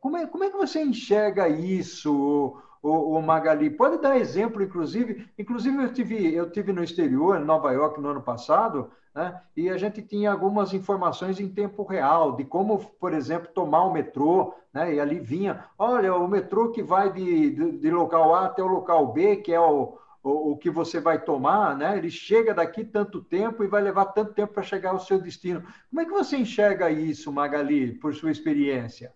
Como 0.00 0.16
é, 0.16 0.26
como 0.26 0.44
é 0.44 0.50
que 0.50 0.56
você 0.56 0.82
enxerga 0.82 1.46
isso, 1.48 2.56
o, 2.90 3.22
Magali? 3.22 3.70
Pode 3.70 3.98
dar 3.98 4.16
exemplo, 4.18 4.62
inclusive. 4.62 5.26
Inclusive, 5.38 5.82
eu 5.82 5.92
tive, 5.92 6.34
eu 6.34 6.50
tive 6.50 6.72
no 6.72 6.84
exterior, 6.84 7.40
em 7.40 7.44
Nova 7.44 7.72
York, 7.72 7.98
no 8.00 8.10
ano 8.10 8.22
passado, 8.22 8.90
né? 9.14 9.40
e 9.56 9.70
a 9.70 9.78
gente 9.78 10.02
tinha 10.02 10.30
algumas 10.30 10.74
informações 10.74 11.40
em 11.40 11.48
tempo 11.48 11.82
real 11.82 12.36
de 12.36 12.44
como, 12.44 12.78
por 13.00 13.14
exemplo, 13.14 13.48
tomar 13.54 13.84
o 13.84 13.92
metrô, 13.92 14.54
né? 14.72 14.94
e 14.94 15.00
ali 15.00 15.18
vinha, 15.18 15.64
olha, 15.78 16.14
o 16.14 16.28
metrô 16.28 16.70
que 16.70 16.82
vai 16.82 17.10
de, 17.10 17.50
de, 17.50 17.78
de 17.78 17.90
local 17.90 18.34
A 18.34 18.46
até 18.46 18.62
o 18.62 18.66
local 18.66 19.12
B, 19.12 19.36
que 19.36 19.52
é 19.52 19.60
o, 19.60 19.96
o, 20.22 20.52
o, 20.52 20.56
que 20.58 20.68
você 20.68 21.00
vai 21.00 21.22
tomar, 21.22 21.74
né? 21.76 21.96
ele 21.96 22.10
chega 22.10 22.52
daqui 22.52 22.84
tanto 22.84 23.22
tempo 23.22 23.64
e 23.64 23.68
vai 23.68 23.80
levar 23.80 24.06
tanto 24.06 24.34
tempo 24.34 24.52
para 24.52 24.62
chegar 24.62 24.90
ao 24.90 25.00
seu 25.00 25.18
destino. 25.18 25.62
Como 25.88 26.02
é 26.02 26.04
que 26.04 26.10
você 26.10 26.36
enxerga 26.36 26.90
isso, 26.90 27.32
Magali, 27.32 27.92
por 27.92 28.14
sua 28.14 28.30
experiência? 28.30 29.14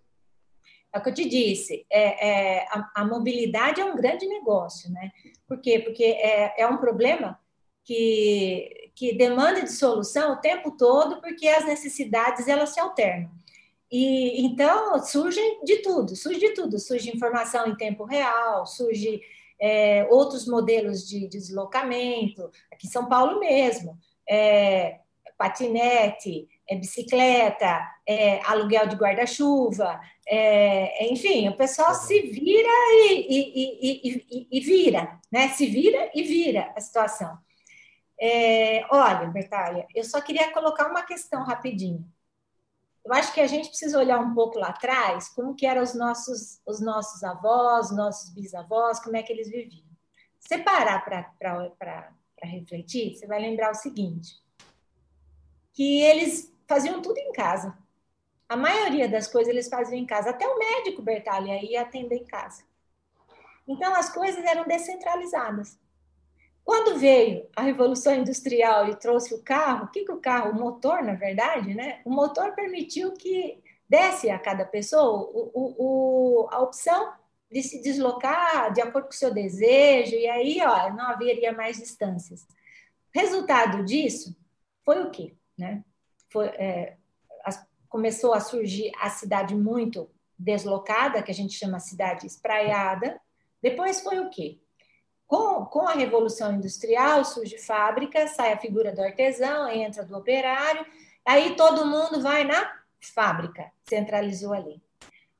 É 0.93 0.99
o 0.99 1.03
que 1.03 1.11
eu 1.11 1.15
te 1.15 1.29
disse, 1.29 1.87
é, 1.91 2.29
é 2.29 2.67
a, 2.71 2.91
a, 2.97 3.05
mobilidade 3.05 3.81
é 3.81 3.85
um 3.85 3.95
grande 3.95 4.27
negócio, 4.27 4.91
né? 4.91 5.11
Por 5.47 5.61
quê? 5.61 5.79
Porque 5.81 6.05
é, 6.05 6.63
é 6.63 6.67
um 6.67 6.79
problema 6.79 7.39
que 7.85 8.89
que 8.99 9.13
demanda 9.13 9.63
de 9.63 9.73
solução 9.73 10.33
o 10.33 10.41
tempo 10.41 10.73
todo, 10.73 11.21
porque 11.21 11.47
as 11.47 11.65
necessidades 11.65 12.49
elas 12.49 12.71
se 12.71 12.81
alternam. 12.81 13.31
E 13.89 14.45
então 14.45 15.01
surge 15.05 15.41
de 15.63 15.77
tudo, 15.77 16.17
surge 16.17 16.41
de 16.41 16.51
tudo, 16.51 16.81
surge 16.81 17.09
informação 17.09 17.69
em 17.69 17.77
tempo 17.77 18.05
real, 18.05 18.67
surge 18.67 19.21
é, 19.61 20.05
outros 20.11 20.49
modelos 20.49 21.09
de, 21.09 21.29
deslocamento, 21.29 22.51
aqui 22.73 22.89
em 22.89 22.91
São 22.91 23.09
Paulo 23.09 23.39
mesmo, 23.39 23.97
é, 24.29 24.99
patinete, 25.39 26.49
é, 26.69 26.75
bicicleta, 26.75 27.81
é, 28.05 28.41
aluguel 28.45 28.89
de 28.89 28.97
guarda-chuva, 28.97 30.01
é, 30.31 31.11
enfim, 31.11 31.49
o 31.49 31.57
pessoal 31.57 31.95
se 31.95 32.21
vira 32.21 32.69
e, 32.69 33.27
e, 33.31 34.19
e, 34.31 34.49
e, 34.51 34.61
vira, 34.61 35.19
né? 35.33 35.49
Se 35.49 35.67
vira 35.67 36.11
e 36.15 36.23
vira 36.23 36.71
a 36.77 36.81
situação. 36.81 37.39
É, 38.21 38.85
olha, 38.91 39.27
Bertalha, 39.29 39.87
eu 39.95 40.05
só 40.05 40.21
queria 40.21 40.53
colocar 40.53 40.91
uma 40.91 41.03
questão 41.03 41.45
rapidinho. 41.45 42.07
Eu 43.05 43.15
acho 43.15 43.33
que 43.33 43.41
a 43.41 43.47
gente 43.47 43.71
precisa 43.71 43.99
olhar 43.99 44.21
um 44.21 44.35
pouco 44.35 44.59
lá 44.59 44.69
atrás, 44.69 45.31
como 45.31 45.55
que 45.55 45.65
eram 45.65 45.83
os 45.83 45.95
nossos, 45.95 46.61
os 46.67 46.79
nossos 46.79 47.25
avós, 47.25 47.91
nossos 47.91 48.35
bisavós, 48.35 49.01
como 49.01 49.17
é 49.17 49.23
que 49.23 49.33
eles 49.33 49.49
viviam. 49.49 49.89
Se 50.39 50.59
parar 50.59 51.03
para 51.05 52.13
refletir, 52.43 53.17
você 53.17 53.27
vai 53.27 53.41
lembrar 53.41 53.71
o 53.71 53.75
seguinte, 53.75 54.43
que 55.73 56.03
eles 56.03 56.53
faziam 56.67 57.01
tudo 57.01 57.17
em 57.17 57.33
casa. 57.33 57.75
A 58.49 58.57
maioria 58.57 59.09
das 59.09 59.29
coisas 59.29 59.53
eles 59.53 59.69
faziam 59.69 59.99
em 59.99 60.07
casa. 60.07 60.31
Até 60.31 60.47
o 60.47 60.59
médico, 60.59 61.03
Bertalha, 61.03 61.63
ia 61.63 61.83
atender 61.83 62.17
em 62.17 62.25
casa. 62.25 62.63
Então, 63.67 63.95
as 63.95 64.09
coisas 64.09 64.43
eram 64.45 64.67
descentralizadas. 64.67 65.79
Quando 66.65 66.99
veio 66.99 67.47
a 67.57 67.63
Revolução 67.63 68.15
Industrial 68.15 68.89
e 68.89 68.97
trouxe 68.97 69.35
o 69.35 69.43
carro, 69.43 69.87
o 69.87 69.89
que, 69.89 70.05
que 70.05 70.13
o 70.13 70.21
carro, 70.21 70.51
o 70.51 70.55
motor, 70.55 71.03
na 71.03 71.15
verdade, 71.15 71.75
né? 71.75 72.03
O 72.05 72.11
motor 72.11 72.53
permitiu 72.53 73.13
que 73.13 73.63
desse 73.89 74.29
a 74.29 74.39
cada 74.39 74.67
pessoa 74.67 75.31
o, 75.33 75.75
o, 75.79 76.49
a 76.51 76.61
opção 76.61 77.15
de 77.51 77.63
se 77.63 77.81
deslocar 77.81 78.71
de 78.71 78.83
acordo 78.83 79.07
com 79.07 79.15
o 79.15 79.17
seu 79.17 79.33
desejo, 79.33 80.15
e 80.15 80.27
aí 80.29 80.61
ó, 80.61 80.93
não 80.93 81.07
haveria 81.07 81.53
mais 81.53 81.79
distâncias. 81.79 82.47
Resultado 83.15 83.83
disso 83.83 84.37
foi 84.85 85.03
o 85.03 85.11
quê? 85.11 85.35
Né? 85.57 85.83
Foi, 86.29 86.49
é, 86.49 86.98
começou 87.89 88.35
a 88.35 88.41
surgir 88.41 88.93
a 89.01 89.11
cidade 89.11 89.55
muito 89.55 90.11
deslocada, 90.39 91.23
que 91.23 91.31
a 91.31 91.35
gente 91.35 91.55
chama 91.55 91.81
cidade 91.81 92.27
espraiada. 92.27 93.21
Depois 93.63 94.01
foi 94.01 94.21
o 94.21 94.31
quê? 94.31 94.61
Com, 95.27 95.67
com 95.67 95.87
a 95.87 95.93
Revolução 95.93 96.53
Industrial, 96.53 97.25
surge 97.25 97.59
fábrica, 97.59 98.29
sai 98.29 98.53
a 98.53 98.59
figura 98.59 98.93
do 98.93 99.03
artesão, 99.03 99.69
entra 99.69 100.05
do 100.05 100.17
operário, 100.17 100.87
aí 101.27 101.55
todo 101.55 101.85
mundo 101.85 102.23
vai 102.23 102.45
na 102.45 102.71
fábrica, 103.15 103.71
centralizou 103.87 104.55
ali. 104.55 104.83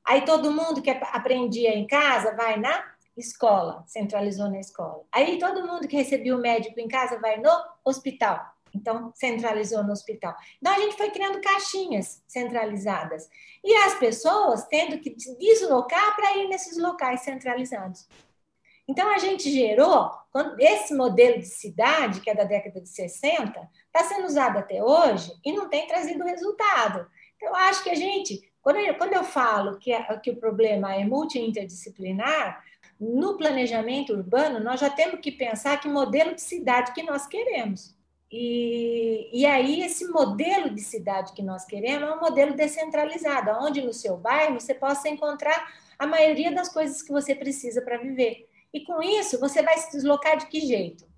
Aí 0.05 0.25
todo 0.25 0.51
mundo 0.51 0.81
que 0.81 0.89
aprendia 0.89 1.73
em 1.75 1.87
casa 1.87 2.35
vai 2.35 2.57
na 2.57 2.83
escola, 3.17 3.83
centralizou 3.87 4.49
na 4.49 4.59
escola. 4.59 5.03
Aí 5.11 5.37
todo 5.39 5.67
mundo 5.67 5.87
que 5.87 5.95
recebia 5.95 6.35
o 6.35 6.41
médico 6.41 6.79
em 6.79 6.87
casa 6.87 7.19
vai 7.19 7.37
no 7.37 7.51
hospital, 7.83 8.39
então 8.73 9.11
centralizou 9.15 9.83
no 9.83 9.91
hospital. 9.91 10.35
Então 10.61 10.73
a 10.73 10.79
gente 10.79 10.95
foi 10.95 11.09
criando 11.11 11.41
caixinhas 11.41 12.23
centralizadas 12.27 13.29
e 13.63 13.73
as 13.75 13.95
pessoas 13.95 14.65
tendo 14.67 14.99
que 14.99 15.15
deslocar 15.37 16.15
para 16.15 16.37
ir 16.37 16.47
nesses 16.47 16.77
locais 16.77 17.21
centralizados. 17.21 18.07
Então, 18.89 19.07
a 19.13 19.19
gente 19.19 19.51
gerou, 19.51 20.09
esse 20.57 20.95
modelo 20.95 21.37
de 21.37 21.45
cidade, 21.45 22.21
que 22.21 22.29
é 22.29 22.33
da 22.33 22.43
década 22.43 22.81
de 22.81 22.89
60, 22.89 23.69
está 23.85 24.03
sendo 24.03 24.25
usado 24.25 24.57
até 24.57 24.83
hoje 24.83 25.31
e 25.45 25.53
não 25.53 25.69
tem 25.69 25.85
trazido 25.85 26.23
resultado. 26.23 27.07
Então, 27.35 27.49
eu 27.49 27.55
acho 27.55 27.83
que 27.83 27.91
a 27.91 27.95
gente, 27.95 28.51
quando 28.63 28.77
eu, 28.77 28.95
quando 28.95 29.13
eu 29.13 29.23
falo 29.23 29.77
que, 29.77 29.91
que 30.23 30.31
o 30.31 30.37
problema 30.37 30.95
é 30.95 31.05
multi-interdisciplinar, 31.05 32.63
no 32.99 33.37
planejamento 33.37 34.11
urbano, 34.11 34.59
nós 34.59 34.79
já 34.79 34.89
temos 34.89 35.19
que 35.19 35.31
pensar 35.31 35.79
que 35.79 35.87
modelo 35.87 36.33
de 36.33 36.41
cidade 36.41 36.91
que 36.91 37.03
nós 37.03 37.27
queremos. 37.27 37.95
E, 38.31 39.29
e 39.33 39.45
aí, 39.45 39.81
esse 39.81 40.07
modelo 40.07 40.69
de 40.69 40.81
cidade 40.81 41.33
que 41.33 41.41
nós 41.41 41.65
queremos 41.65 42.07
é 42.07 42.13
um 42.13 42.19
modelo 42.19 42.55
descentralizado, 42.55 43.51
onde 43.59 43.81
no 43.81 43.93
seu 43.93 44.17
bairro 44.17 44.59
você 44.59 44.73
possa 44.73 45.09
encontrar 45.09 45.67
a 45.97 46.05
maioria 46.05 46.53
das 46.53 46.69
coisas 46.69 47.01
que 47.01 47.11
você 47.11 47.33
precisa 47.33 47.81
para 47.81 47.97
viver. 47.97 48.47
E 48.71 48.81
com 48.81 49.01
isso, 49.01 49.39
você 49.39 49.63
vai 49.63 49.77
se 49.77 49.91
deslocar 49.91 50.37
de 50.37 50.45
que 50.45 50.59
jeito? 50.61 51.09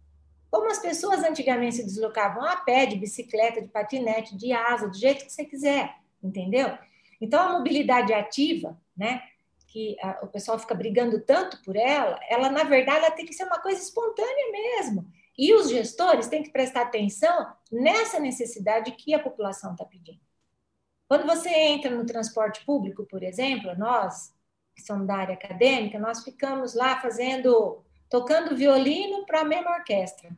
Como 0.49 0.69
as 0.69 0.79
pessoas 0.79 1.23
antigamente 1.23 1.77
se 1.77 1.83
deslocavam 1.83 2.43
a 2.43 2.57
pé, 2.57 2.85
de 2.85 2.95
bicicleta, 2.95 3.61
de 3.61 3.67
patinete, 3.67 4.35
de 4.35 4.53
asa, 4.53 4.87
do 4.87 4.97
jeito 4.97 5.25
que 5.25 5.31
você 5.31 5.45
quiser, 5.45 5.95
entendeu? 6.23 6.77
Então, 7.19 7.39
a 7.41 7.57
mobilidade 7.57 8.13
ativa, 8.13 8.77
né, 8.95 9.21
que 9.67 9.95
a, 10.01 10.19
o 10.23 10.27
pessoal 10.27 10.57
fica 10.57 10.75
brigando 10.75 11.19
tanto 11.21 11.61
por 11.63 11.75
ela, 11.75 12.19
ela, 12.29 12.49
na 12.49 12.63
verdade, 12.63 13.05
ela 13.05 13.11
tem 13.11 13.25
que 13.25 13.33
ser 13.33 13.43
uma 13.43 13.59
coisa 13.59 13.81
espontânea 13.81 14.51
mesmo. 14.51 15.05
E 15.41 15.55
os 15.55 15.71
gestores 15.71 16.27
têm 16.27 16.43
que 16.43 16.51
prestar 16.51 16.83
atenção 16.83 17.51
nessa 17.71 18.19
necessidade 18.19 18.91
que 18.91 19.11
a 19.11 19.17
população 19.17 19.71
está 19.71 19.83
pedindo. 19.83 20.19
Quando 21.07 21.25
você 21.25 21.49
entra 21.49 21.89
no 21.89 22.05
transporte 22.05 22.63
público, 22.63 23.07
por 23.07 23.23
exemplo, 23.23 23.75
nós, 23.75 24.35
que 24.75 24.83
são 24.83 25.03
da 25.03 25.15
área 25.15 25.33
acadêmica, 25.33 25.97
nós 25.97 26.23
ficamos 26.23 26.75
lá 26.75 27.01
fazendo, 27.01 27.83
tocando 28.07 28.55
violino 28.55 29.25
para 29.25 29.41
a 29.41 29.43
mesma 29.43 29.71
orquestra. 29.71 30.29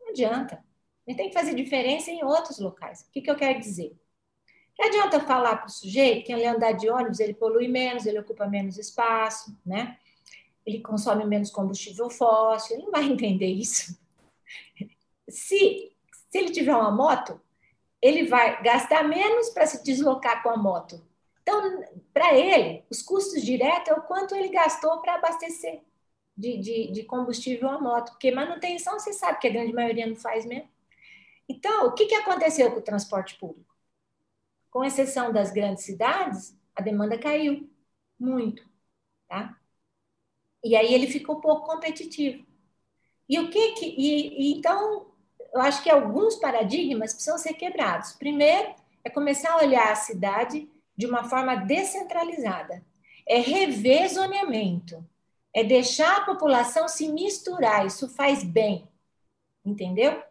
Não 0.00 0.10
adianta. 0.10 0.64
A 1.04 1.10
gente 1.10 1.16
tem 1.16 1.28
que 1.30 1.34
fazer 1.34 1.56
diferença 1.56 2.12
em 2.12 2.22
outros 2.22 2.60
locais. 2.60 3.00
O 3.00 3.10
que, 3.10 3.22
que 3.22 3.30
eu 3.32 3.36
quero 3.36 3.58
dizer? 3.58 3.92
Que 4.76 4.84
adianta 4.84 5.18
falar 5.18 5.56
para 5.56 5.66
o 5.66 5.68
sujeito 5.70 6.26
que 6.26 6.32
ele 6.32 6.46
andar 6.46 6.74
de 6.74 6.88
ônibus, 6.88 7.18
ele 7.18 7.34
polui 7.34 7.66
menos, 7.66 8.06
ele 8.06 8.20
ocupa 8.20 8.46
menos 8.46 8.78
espaço, 8.78 9.58
né? 9.66 9.98
Ele 10.64 10.78
consome 10.78 11.24
menos 11.24 11.50
combustível 11.50 12.08
fóssil, 12.08 12.76
ele 12.76 12.84
não 12.84 12.92
vai 12.92 13.02
entender 13.10 13.48
isso. 13.48 14.03
Se, 15.28 15.92
se 16.30 16.38
ele 16.38 16.50
tiver 16.50 16.74
uma 16.74 16.90
moto, 16.90 17.40
ele 18.00 18.26
vai 18.26 18.62
gastar 18.62 19.02
menos 19.02 19.50
para 19.50 19.66
se 19.66 19.82
deslocar 19.82 20.42
com 20.42 20.50
a 20.50 20.56
moto 20.56 21.02
então, 21.44 21.84
para 22.12 22.34
ele, 22.34 22.84
os 22.90 23.02
custos 23.02 23.42
diretos 23.42 23.90
é 23.90 23.92
o 23.92 24.02
quanto 24.02 24.34
ele 24.34 24.48
gastou 24.48 25.00
para 25.02 25.16
abastecer 25.16 25.82
de, 26.34 26.56
de, 26.58 26.90
de, 26.90 27.04
combustível 27.04 27.68
a 27.68 27.78
moto, 27.78 28.12
porque 28.12 28.30
manutenção 28.30 28.98
você 28.98 29.12
sabe 29.12 29.38
que 29.38 29.46
a 29.46 29.52
grande 29.52 29.72
maioria 29.74 30.06
não 30.06 30.16
faz 30.16 30.46
mesmo. 30.46 30.68
Então, 31.48 31.86
o 31.86 31.92
que, 31.92 32.06
que 32.06 32.14
aconteceu 32.14 32.72
com 32.72 32.78
o 32.78 32.82
transporte 32.82 33.36
público? 33.38 33.74
Com 34.70 34.84
exceção 34.84 35.32
das 35.32 35.52
grandes 35.52 35.84
cidades, 35.84 36.58
a 36.74 36.82
demanda 36.82 37.18
caiu 37.18 37.70
muito, 38.18 38.66
tá? 39.28 39.58
E 40.64 40.74
aí 40.74 40.94
ele 40.94 41.06
ficou 41.06 41.40
pouco 41.42 41.66
competitivo. 41.66 42.46
E 43.28 43.38
o 43.38 43.50
que 43.50 43.72
que. 43.72 43.86
E, 43.86 44.42
e, 44.42 44.58
então, 44.58 45.06
eu 45.52 45.60
acho 45.60 45.82
que 45.82 45.90
alguns 45.90 46.36
paradigmas 46.36 47.12
precisam 47.12 47.38
ser 47.38 47.54
quebrados. 47.54 48.12
Primeiro, 48.12 48.74
é 49.02 49.10
começar 49.10 49.52
a 49.52 49.64
olhar 49.64 49.92
a 49.92 49.96
cidade 49.96 50.68
de 50.96 51.06
uma 51.06 51.24
forma 51.24 51.56
descentralizada. 51.56 52.84
É 53.26 53.38
rever 53.38 54.08
zoneamento. 54.08 55.04
É 55.54 55.62
deixar 55.62 56.18
a 56.18 56.24
população 56.24 56.88
se 56.88 57.08
misturar. 57.08 57.86
Isso 57.86 58.08
faz 58.08 58.42
bem. 58.42 58.88
Entendeu? 59.64 60.22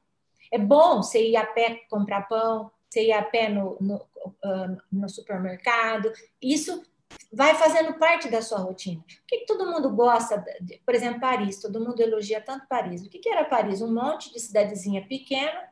É 0.52 0.58
bom 0.58 1.02
você 1.02 1.30
ir 1.30 1.36
a 1.36 1.46
pé 1.46 1.82
comprar 1.90 2.28
pão, 2.28 2.70
você 2.88 3.08
ir 3.08 3.12
a 3.12 3.24
pé 3.24 3.50
no, 3.50 3.76
no, 3.82 3.96
uh, 3.96 4.78
no 4.92 5.10
supermercado. 5.10 6.12
Isso 6.42 6.84
vai 7.34 7.56
fazendo 7.56 7.96
parte 7.96 8.30
da 8.30 8.42
sua 8.42 8.60
rotina. 8.60 9.02
O 9.02 9.28
que, 9.28 9.40
que 9.40 9.46
todo 9.46 9.70
mundo 9.70 9.90
gosta? 9.90 10.38
De, 10.62 10.80
por 10.86 10.94
exemplo, 10.94 11.20
Paris. 11.20 11.60
Todo 11.60 11.80
mundo 11.80 12.00
elogia 12.00 12.40
tanto 12.40 12.68
Paris. 12.68 13.04
O 13.04 13.10
que, 13.10 13.20
que 13.20 13.30
era 13.30 13.44
Paris? 13.44 13.82
Um 13.82 13.94
monte 13.94 14.32
de 14.32 14.40
cidadezinha 14.40 15.06
pequena, 15.08 15.70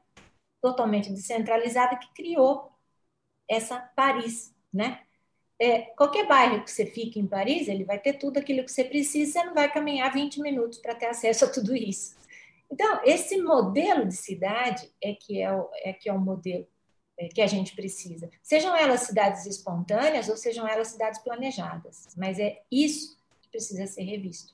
totalmente 0.60 1.12
descentralizada, 1.12 1.96
que 1.98 2.12
criou 2.14 2.72
essa 3.48 3.80
Paris, 3.96 4.54
né? 4.74 5.02
É, 5.60 5.82
qualquer 5.96 6.28
bairro 6.28 6.64
que 6.64 6.72
você 6.72 6.88
fique 6.88 7.20
em 7.20 7.28
Paris, 7.28 7.68
ele 7.68 7.84
vai 7.84 8.00
ter 8.00 8.14
tudo 8.14 8.40
aquilo 8.40 8.64
que 8.64 8.72
você 8.72 8.84
precisa, 8.84 9.34
você 9.34 9.44
não 9.46 9.54
vai 9.54 9.72
caminhar 9.72 10.12
20 10.12 10.42
minutos 10.42 10.80
para 10.80 10.96
ter 10.96 11.06
acesso 11.06 11.46
a 11.46 11.52
tudo 11.52 11.76
isso. 11.76 12.16
Então, 12.72 13.02
esse 13.04 13.40
modelo 13.40 14.08
de 14.08 14.16
cidade 14.16 14.92
é 15.00 15.14
que 15.14 15.40
é 15.40 15.54
o, 15.54 15.70
é 15.84 15.94
que 15.94 16.10
é 16.10 16.14
o 16.14 16.20
modelo 16.20 16.66
que 17.30 17.42
a 17.42 17.48
gente 17.48 17.76
precisa. 17.76 18.30
Sejam 18.42 18.76
elas 18.76 19.02
cidades 19.02 19.46
espontâneas 19.46 20.30
ou 20.30 20.38
sejam 20.38 20.68
elas 20.68 20.90
cidades 20.90 21.20
planejadas, 21.20 22.08
mas 22.18 22.40
é 22.40 22.62
isso 22.72 23.18
que 23.42 23.50
precisa 23.50 23.86
ser 23.88 24.04
revisto. 24.04 24.54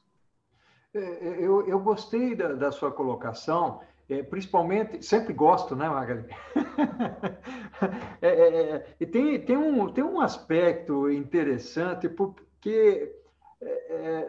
É, 0.94 1.00
é, 1.00 1.38
eu, 1.40 1.68
eu 1.68 1.80
gostei 1.80 2.36
da, 2.36 2.54
da 2.54 2.72
sua 2.72 2.92
colocação, 2.92 3.82
é, 4.10 4.24
principalmente, 4.24 5.04
sempre 5.06 5.34
gosto, 5.34 5.76
né, 5.76 5.88
Magali? 5.90 6.26
é, 8.22 8.82
é, 9.00 9.06
tem, 9.06 9.40
tem, 9.40 9.58
um, 9.58 9.92
tem 9.92 10.04
um 10.04 10.20
aspecto 10.20 11.12
interessante, 11.12 12.10
porque 12.10 13.14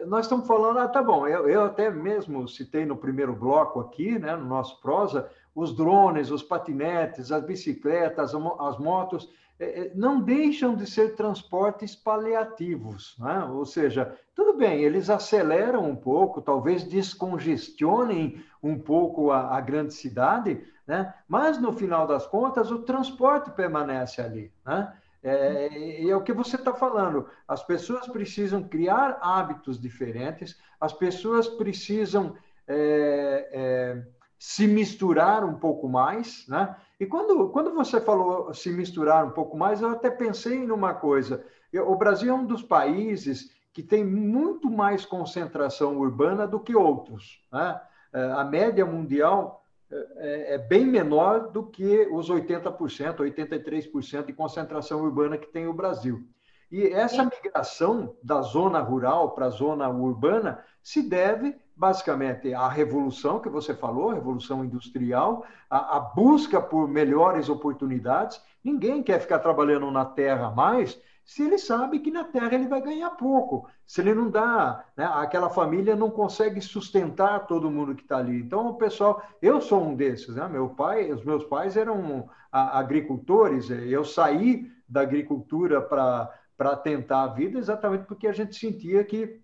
nós 0.07 0.25
estamos 0.25 0.47
falando, 0.47 0.79
ah, 0.79 0.87
tá 0.87 1.03
bom, 1.03 1.27
eu, 1.27 1.47
eu 1.47 1.63
até 1.63 1.91
mesmo 1.91 2.47
citei 2.47 2.83
no 2.83 2.97
primeiro 2.97 3.31
bloco 3.31 3.79
aqui, 3.79 4.17
né, 4.17 4.35
no 4.35 4.45
nosso 4.45 4.81
prosa, 4.81 5.29
os 5.59 5.75
drones, 5.75 6.31
os 6.31 6.41
patinetes, 6.41 7.31
as 7.31 7.43
bicicletas, 7.43 8.33
as 8.33 8.77
motos, 8.77 9.29
é, 9.59 9.81
é, 9.81 9.91
não 9.93 10.21
deixam 10.21 10.73
de 10.73 10.89
ser 10.89 11.15
transportes 11.15 11.93
paliativos, 11.93 13.17
né? 13.19 13.43
ou 13.43 13.65
seja, 13.65 14.17
tudo 14.33 14.57
bem, 14.57 14.81
eles 14.81 15.09
aceleram 15.09 15.83
um 15.83 15.95
pouco, 15.95 16.41
talvez 16.41 16.83
descongestionem 16.85 18.41
um 18.63 18.79
pouco 18.79 19.31
a, 19.31 19.57
a 19.57 19.59
grande 19.59 19.93
cidade, 19.93 20.63
né? 20.87 21.13
mas 21.27 21.59
no 21.59 21.73
final 21.73 22.07
das 22.07 22.25
contas 22.25 22.71
o 22.71 22.79
transporte 22.83 23.51
permanece 23.51 24.21
ali. 24.21 24.49
Né? 24.65 24.93
É, 25.21 26.07
é 26.07 26.15
o 26.15 26.23
que 26.23 26.31
você 26.31 26.55
está 26.55 26.73
falando. 26.73 27.27
As 27.45 27.61
pessoas 27.61 28.07
precisam 28.07 28.63
criar 28.63 29.19
hábitos 29.21 29.77
diferentes, 29.77 30.57
as 30.79 30.93
pessoas 30.93 31.49
precisam 31.49 32.37
é, 32.65 33.49
é, 33.51 34.03
se 34.39 34.65
misturar 34.65 35.43
um 35.43 35.55
pouco 35.55 35.89
mais, 35.89 36.47
né? 36.47 36.73
E 36.97 37.05
quando, 37.05 37.49
quando 37.49 37.73
você 37.73 37.99
falou 37.99 38.53
se 38.53 38.71
misturar 38.71 39.25
um 39.25 39.31
pouco 39.31 39.57
mais, 39.57 39.81
eu 39.81 39.89
até 39.89 40.09
pensei 40.09 40.65
numa 40.65 40.93
coisa. 40.93 41.45
O 41.85 41.95
Brasil 41.95 42.31
é 42.31 42.33
um 42.33 42.45
dos 42.45 42.63
países 42.63 43.51
que 43.73 43.83
tem 43.83 44.03
muito 44.03 44.69
mais 44.69 45.05
concentração 45.05 45.97
urbana 45.97 46.47
do 46.47 46.59
que 46.59 46.75
outros. 46.75 47.41
Né? 47.51 47.81
É, 48.11 48.23
a 48.31 48.43
média 48.43 48.85
mundial 48.85 49.63
é, 49.91 50.55
é 50.55 50.57
bem 50.57 50.85
menor 50.85 51.51
do 51.51 51.63
que 51.63 52.07
os 52.11 52.29
80%, 52.29 53.17
83% 53.17 54.25
de 54.25 54.33
concentração 54.33 55.01
urbana 55.01 55.37
que 55.37 55.47
tem 55.47 55.67
o 55.67 55.73
Brasil. 55.73 56.27
E 56.71 56.87
essa 56.87 57.23
migração 57.23 58.15
da 58.21 58.41
zona 58.41 58.79
rural 58.79 59.31
para 59.31 59.47
a 59.47 59.49
zona 59.49 59.89
urbana 59.89 60.63
se 60.83 61.01
deve 61.01 61.55
basicamente 61.75 62.53
à 62.53 62.67
revolução 62.67 63.39
que 63.39 63.47
você 63.47 63.73
falou, 63.73 64.11
a 64.11 64.15
revolução 64.15 64.65
industrial, 64.65 65.45
a, 65.69 65.97
a, 65.97 65.99
busca 65.99 66.61
por 66.61 66.87
melhores 66.89 67.47
oportunidades. 67.47 68.41
Ninguém 68.63 69.01
quer 69.01 69.19
ficar 69.19 69.39
trabalhando 69.39 69.89
na 69.89 70.03
terra 70.03 70.51
mais 70.51 71.01
se 71.23 71.43
ele 71.43 71.57
sabe 71.57 71.99
que 71.99 72.11
na 72.11 72.23
terra 72.23 72.53
ele 72.55 72.67
vai 72.67 72.81
ganhar 72.81 73.11
pouco. 73.11 73.69
Se 73.85 74.01
ele 74.01 74.13
não 74.13 74.29
dá, 74.29 74.83
né, 74.97 75.09
aquela 75.13 75.49
família 75.49 75.95
não 75.95 76.09
consegue 76.09 76.59
sustentar 76.59 77.45
todo 77.45 77.69
mundo 77.69 77.95
que 77.95 78.01
está 78.01 78.17
ali. 78.17 78.39
Então, 78.41 78.67
o 78.67 78.73
pessoal, 78.73 79.21
eu 79.41 79.61
sou 79.61 79.81
um 79.81 79.95
desses, 79.95 80.35
né? 80.35 80.47
Meu 80.47 80.69
pai, 80.69 81.11
os 81.11 81.23
meus 81.23 81.43
pais 81.43 81.77
eram 81.77 82.27
agricultores. 82.51 83.69
Eu 83.69 84.03
saí 84.03 84.71
da 84.87 85.01
agricultura 85.01 85.79
para 85.79 86.33
para 86.59 86.75
tentar 86.75 87.23
a 87.23 87.27
vida, 87.27 87.57
exatamente 87.57 88.03
porque 88.03 88.27
a 88.27 88.33
gente 88.33 88.53
sentia 88.53 89.01
que 89.05 89.39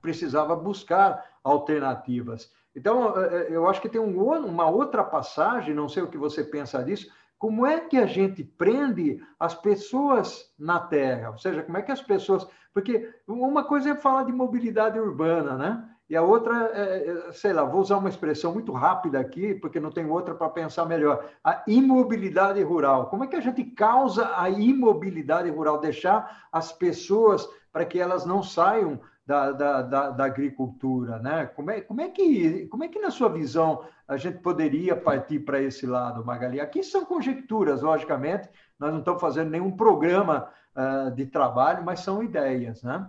precisava 0.00 0.54
buscar 0.54 1.20
alternativas. 1.42 2.52
Então, 2.74 3.20
é, 3.20 3.34
é, 3.34 3.46
eu 3.50 3.68
acho 3.68 3.80
que 3.80 3.88
tem 3.88 4.00
um, 4.00 4.22
uma 4.46 4.70
outra 4.70 5.02
passagem, 5.02 5.74
não 5.74 5.88
sei 5.88 6.04
o 6.04 6.08
que 6.08 6.16
você 6.16 6.44
pensa 6.44 6.80
disso, 6.84 7.10
como 7.36 7.66
é 7.66 7.80
que 7.80 7.96
a 7.96 8.06
gente 8.06 8.44
prende 8.44 9.20
as 9.40 9.56
pessoas 9.56 10.54
na 10.56 10.78
Terra? 10.78 11.30
Ou 11.30 11.38
seja, 11.38 11.64
como 11.64 11.76
é 11.78 11.82
que 11.82 11.90
as 11.90 12.00
pessoas. 12.00 12.46
Porque 12.72 13.12
uma 13.26 13.64
coisa 13.64 13.90
é 13.90 13.96
falar 13.96 14.22
de 14.22 14.32
mobilidade 14.32 15.00
urbana, 15.00 15.56
né? 15.56 15.91
E 16.12 16.16
a 16.16 16.20
outra, 16.20 16.70
é, 16.74 17.08
é, 17.08 17.32
sei 17.32 17.54
lá, 17.54 17.64
vou 17.64 17.80
usar 17.80 17.96
uma 17.96 18.10
expressão 18.10 18.52
muito 18.52 18.70
rápida 18.70 19.18
aqui, 19.18 19.54
porque 19.54 19.80
não 19.80 19.90
tem 19.90 20.04
outra 20.04 20.34
para 20.34 20.50
pensar 20.50 20.84
melhor. 20.84 21.24
A 21.42 21.62
imobilidade 21.66 22.62
rural. 22.62 23.06
Como 23.06 23.24
é 23.24 23.26
que 23.26 23.34
a 23.34 23.40
gente 23.40 23.64
causa 23.64 24.30
a 24.36 24.50
imobilidade 24.50 25.48
rural? 25.48 25.80
Deixar 25.80 26.46
as 26.52 26.70
pessoas 26.70 27.48
para 27.72 27.86
que 27.86 27.98
elas 27.98 28.26
não 28.26 28.42
saiam 28.42 29.00
da, 29.26 29.52
da, 29.52 29.80
da, 29.80 30.10
da, 30.10 30.24
agricultura, 30.26 31.18
né? 31.18 31.46
Como 31.46 31.70
é, 31.70 31.80
como, 31.80 32.02
é 32.02 32.10
que, 32.10 32.66
como 32.66 32.84
é 32.84 32.88
que, 32.88 33.00
na 33.00 33.10
sua 33.10 33.30
visão, 33.30 33.82
a 34.06 34.18
gente 34.18 34.36
poderia 34.40 34.94
partir 34.94 35.38
para 35.38 35.62
esse 35.62 35.86
lado, 35.86 36.22
Magali? 36.22 36.60
Aqui 36.60 36.82
são 36.82 37.06
conjecturas, 37.06 37.80
logicamente, 37.80 38.50
nós 38.78 38.92
não 38.92 38.98
estamos 38.98 39.18
fazendo 39.18 39.48
nenhum 39.48 39.70
programa 39.74 40.50
uh, 40.76 41.10
de 41.12 41.24
trabalho, 41.24 41.82
mas 41.82 42.00
são 42.00 42.22
ideias, 42.22 42.82
né? 42.82 43.08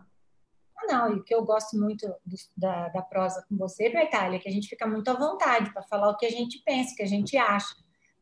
Não, 0.88 1.13
e 1.13 1.15
o 1.19 1.23
que 1.23 1.33
eu 1.33 1.43
gosto 1.43 1.77
muito 1.77 2.07
do, 2.25 2.36
da, 2.57 2.89
da 2.89 3.01
prosa 3.01 3.45
com 3.47 3.55
você, 3.57 3.89
Bertalha, 3.89 4.36
é 4.36 4.39
que 4.39 4.49
a 4.49 4.51
gente 4.51 4.67
fica 4.67 4.88
muito 4.88 5.09
à 5.09 5.13
vontade 5.13 5.71
para 5.71 5.83
falar 5.83 6.09
o 6.09 6.17
que 6.17 6.25
a 6.25 6.31
gente 6.31 6.62
pensa, 6.65 6.93
o 6.93 6.95
que 6.95 7.03
a 7.03 7.07
gente 7.07 7.38
acha. 7.38 7.75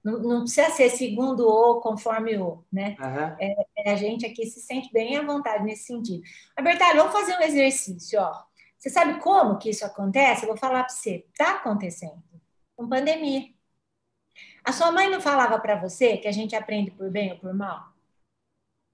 Não, 0.03 0.19
não 0.19 0.41
precisa 0.41 0.69
ser 0.71 0.89
segundo 0.89 1.47
o, 1.47 1.79
conforme 1.79 2.37
o, 2.37 2.63
né? 2.71 2.95
Uhum. 2.99 3.35
É, 3.39 3.65
é, 3.77 3.91
a 3.91 3.95
gente 3.95 4.25
aqui 4.25 4.45
se 4.45 4.59
sente 4.59 4.91
bem 4.91 5.15
à 5.17 5.21
vontade 5.21 5.63
nesse 5.63 5.83
sentido. 5.83 6.23
Mas, 6.55 6.65
Bertalha, 6.65 6.97
vamos 6.97 7.13
fazer 7.13 7.37
um 7.37 7.41
exercício, 7.41 8.19
ó. 8.19 8.43
Você 8.77 8.89
sabe 8.89 9.19
como 9.19 9.59
que 9.59 9.69
isso 9.69 9.85
acontece? 9.85 10.43
Eu 10.43 10.49
vou 10.49 10.57
falar 10.57 10.83
para 10.83 10.89
você. 10.89 11.25
Está 11.31 11.57
acontecendo 11.57 12.23
com 12.75 12.89
pandemia. 12.89 13.47
A 14.63 14.71
sua 14.71 14.91
mãe 14.91 15.09
não 15.09 15.21
falava 15.21 15.59
para 15.59 15.75
você 15.75 16.17
que 16.17 16.27
a 16.27 16.31
gente 16.31 16.55
aprende 16.55 16.89
por 16.89 17.09
bem 17.11 17.31
ou 17.31 17.37
por 17.37 17.53
mal? 17.53 17.93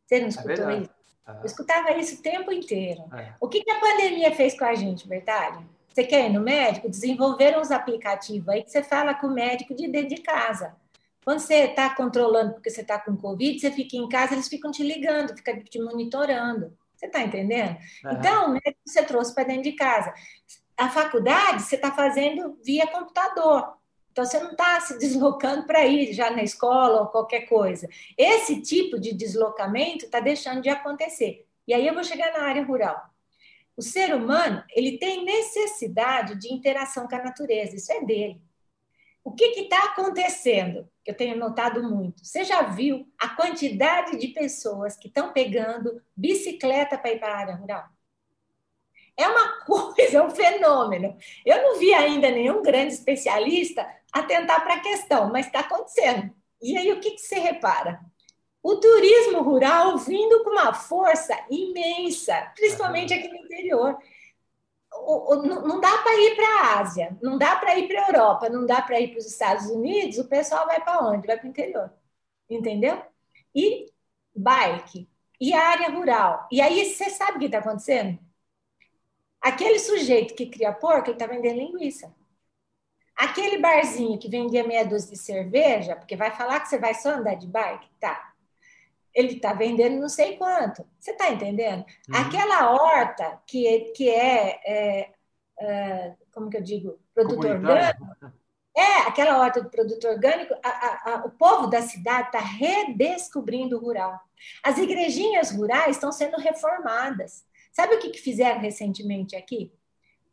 Você 0.05 0.19
não 0.19 0.27
é 0.27 0.29
escutou 0.29 0.69
é 0.69 0.79
isso? 0.79 0.96
Eu 1.27 1.45
escutava 1.45 1.91
isso 1.93 2.15
o 2.15 2.21
tempo 2.21 2.51
inteiro. 2.51 3.03
É. 3.13 3.33
O 3.39 3.47
que, 3.47 3.63
que 3.63 3.71
a 3.71 3.79
pandemia 3.79 4.33
fez 4.33 4.57
com 4.57 4.65
a 4.65 4.73
gente, 4.73 5.07
Bertalho? 5.07 5.67
Você 5.89 6.03
quer 6.03 6.29
ir 6.29 6.33
no 6.33 6.41
médico? 6.41 6.89
Desenvolveram 6.89 7.59
uns 7.59 7.71
aplicativos 7.71 8.47
aí 8.49 8.63
que 8.63 8.71
você 8.71 8.83
fala 8.83 9.13
com 9.13 9.27
o 9.27 9.33
médico 9.33 9.75
de 9.75 9.87
dentro 9.87 10.15
de 10.15 10.21
casa. 10.21 10.75
Quando 11.25 11.39
você 11.39 11.65
está 11.65 11.93
controlando 11.93 12.53
porque 12.53 12.69
você 12.69 12.81
está 12.81 12.97
com 12.97 13.17
Covid, 13.17 13.59
você 13.59 13.71
fica 13.71 13.97
em 13.97 14.07
casa, 14.07 14.33
eles 14.33 14.47
ficam 14.47 14.71
te 14.71 14.83
ligando, 14.83 15.35
ficam 15.35 15.61
te 15.61 15.81
monitorando. 15.81 16.71
Você 16.95 17.07
está 17.07 17.21
entendendo? 17.21 17.77
Uhum. 18.05 18.11
Então, 18.11 18.45
o 18.45 18.49
médico 18.51 18.79
você 18.85 19.03
trouxe 19.03 19.33
para 19.35 19.43
dentro 19.43 19.63
de 19.63 19.73
casa. 19.73 20.13
A 20.77 20.89
faculdade 20.89 21.63
você 21.63 21.75
está 21.75 21.91
fazendo 21.91 22.57
via 22.63 22.87
computador. 22.87 23.76
Então, 24.17 24.25
você 24.25 24.39
não 24.39 24.49
está 24.49 24.79
se 24.79 24.97
deslocando 24.97 25.67
para 25.67 25.85
ir 25.85 26.11
já 26.11 26.31
na 26.31 26.41
escola 26.41 27.01
ou 27.01 27.07
qualquer 27.07 27.41
coisa. 27.41 27.87
Esse 28.17 28.59
tipo 28.63 28.99
de 28.99 29.13
deslocamento 29.13 30.05
está 30.05 30.19
deixando 30.19 30.59
de 30.59 30.69
acontecer. 30.69 31.45
E 31.67 31.73
aí 31.73 31.85
eu 31.85 31.93
vou 31.93 32.03
chegar 32.03 32.33
na 32.33 32.47
área 32.47 32.65
rural. 32.65 32.99
O 33.75 33.81
ser 33.83 34.15
humano 34.15 34.63
ele 34.71 34.97
tem 34.97 35.23
necessidade 35.23 36.33
de 36.33 36.51
interação 36.51 37.07
com 37.07 37.15
a 37.15 37.23
natureza, 37.25 37.75
isso 37.75 37.93
é 37.93 38.03
dele. 38.03 38.41
O 39.23 39.33
que 39.33 39.43
está 39.43 39.83
acontecendo? 39.83 40.89
Eu 41.05 41.13
tenho 41.13 41.37
notado 41.37 41.83
muito. 41.83 42.25
Você 42.25 42.43
já 42.43 42.63
viu 42.63 43.07
a 43.19 43.29
quantidade 43.35 44.17
de 44.17 44.29
pessoas 44.29 44.97
que 44.97 45.09
estão 45.09 45.31
pegando 45.31 46.01
bicicleta 46.15 46.97
para 46.97 47.11
ir 47.11 47.19
para 47.19 47.35
a 47.35 47.37
área 47.37 47.55
rural? 47.55 47.87
É 49.17 49.27
uma 49.27 49.59
coisa, 49.65 50.19
é 50.19 50.21
um 50.21 50.29
fenômeno. 50.29 51.17
Eu 51.45 51.61
não 51.63 51.79
vi 51.79 51.93
ainda 51.93 52.29
nenhum 52.29 52.61
grande 52.61 52.93
especialista 52.93 53.87
atentar 54.13 54.63
para 54.63 54.75
a 54.75 54.79
questão, 54.79 55.31
mas 55.31 55.47
está 55.47 55.61
acontecendo. 55.61 56.33
E 56.61 56.77
aí 56.77 56.91
o 56.91 56.99
que, 56.99 57.11
que 57.11 57.21
você 57.21 57.39
repara? 57.39 57.99
O 58.63 58.75
turismo 58.77 59.41
rural 59.41 59.97
vindo 59.97 60.43
com 60.43 60.51
uma 60.51 60.73
força 60.73 61.35
imensa, 61.49 62.51
principalmente 62.55 63.13
aqui 63.13 63.27
no 63.27 63.37
interior. 63.37 63.97
não 65.43 65.79
dá 65.79 65.97
para 65.99 66.15
ir 66.19 66.35
para 66.35 66.47
a 66.47 66.79
Ásia, 66.79 67.17
não 67.21 67.37
dá 67.37 67.55
para 67.55 67.77
ir 67.77 67.87
para 67.87 68.03
a 68.03 68.07
Europa, 68.09 68.49
não 68.49 68.65
dá 68.65 68.81
para 68.81 68.99
ir 68.99 69.09
para 69.09 69.19
os 69.19 69.25
Estados 69.25 69.67
Unidos, 69.67 70.17
o 70.17 70.27
pessoal 70.27 70.65
vai 70.65 70.81
para 70.81 70.99
onde? 71.07 71.27
Vai 71.27 71.37
para 71.37 71.45
o 71.45 71.49
interior. 71.49 71.91
Entendeu? 72.49 73.01
E 73.55 73.85
bike, 74.35 75.09
e 75.39 75.53
área 75.53 75.89
rural. 75.89 76.47
E 76.51 76.61
aí, 76.61 76.85
você 76.85 77.09
sabe 77.09 77.37
o 77.37 77.39
que 77.39 77.45
está 77.45 77.59
acontecendo? 77.59 78.19
Aquele 79.41 79.79
sujeito 79.79 80.33
que 80.35 80.47
cria 80.47 80.73
porco, 80.73 81.09
ele 81.09 81.13
está 81.13 81.27
vendendo 81.27 81.57
linguiça. 81.57 82.13
Aquele 83.15 83.57
barzinho 83.57 84.19
que 84.19 84.29
vendia 84.29 84.65
meia 84.65 84.85
dúzia 84.85 85.11
de 85.11 85.17
cerveja, 85.17 85.95
porque 85.95 86.15
vai 86.15 86.29
falar 86.31 86.59
que 86.59 86.69
você 86.69 86.77
vai 86.77 86.93
só 86.93 87.09
andar 87.09 87.35
de 87.35 87.47
bike, 87.47 87.89
tá? 87.99 88.33
Ele 89.11 89.33
está 89.33 89.53
vendendo 89.53 89.99
não 89.99 90.09
sei 90.09 90.37
quanto. 90.37 90.85
Você 90.99 91.11
está 91.11 91.31
entendendo? 91.31 91.83
Uhum. 92.07 92.15
Aquela 92.15 92.71
horta 92.71 93.41
que, 93.47 93.91
que 93.95 94.07
é, 94.07 94.59
é, 94.63 95.11
é, 95.59 96.15
como 96.31 96.49
que 96.49 96.57
eu 96.57 96.61
digo, 96.61 96.99
produto 97.15 97.47
orgânico. 97.47 98.05
É, 98.77 98.97
aquela 99.07 99.39
horta 99.39 99.63
do 99.63 99.71
produto 99.71 100.07
orgânico, 100.07 100.53
a, 100.63 100.69
a, 100.69 101.13
a, 101.13 101.25
o 101.25 101.31
povo 101.31 101.65
da 101.65 101.81
cidade 101.81 102.27
está 102.27 102.39
redescobrindo 102.39 103.75
o 103.75 103.79
rural. 103.79 104.21
As 104.61 104.77
igrejinhas 104.77 105.49
rurais 105.49 105.95
estão 105.95 106.11
sendo 106.11 106.37
reformadas. 106.37 107.43
Sabe 107.77 107.93
o 107.93 107.99
que, 107.99 108.09
que 108.09 108.19
fizeram 108.19 108.59
recentemente 108.59 109.35
aqui? 109.35 109.71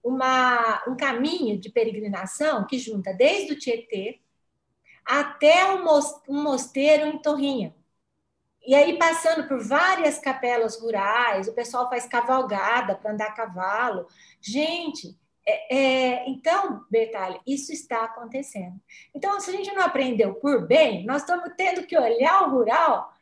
Uma, 0.03 0.83
um 0.89 0.97
caminho 0.97 1.61
de 1.61 1.69
peregrinação 1.69 2.67
que 2.67 2.79
junta 2.79 3.13
desde 3.13 3.53
o 3.53 3.59
Tietê 3.59 4.19
até 5.05 5.71
um 5.75 5.85
mosteiro 6.43 7.05
em 7.05 7.19
Torrinha. 7.19 7.77
E 8.67 8.75
aí, 8.75 8.99
passando 8.99 9.47
por 9.47 9.63
várias 9.63 10.19
capelas 10.19 10.81
rurais, 10.81 11.47
o 11.47 11.53
pessoal 11.53 11.87
faz 11.91 12.07
cavalgada 12.07 12.95
para 12.95 13.13
andar 13.13 13.27
a 13.27 13.33
cavalo. 13.33 14.07
Gente, 14.41 15.15
é, 15.47 15.77
é, 15.77 16.31
então, 16.31 16.87
Bertalha, 16.91 17.39
isso 17.47 17.75
está 17.75 18.05
acontecendo. 18.05 18.81
Então, 19.15 19.39
se 19.39 19.51
a 19.51 19.53
gente 19.53 19.71
não 19.71 19.83
aprendeu 19.83 20.33
por 20.37 20.67
bem, 20.67 21.05
nós 21.05 21.21
estamos 21.21 21.53
tendo 21.59 21.87
que 21.87 21.99
olhar 21.99 22.49
o 22.49 22.53
rural 22.53 23.13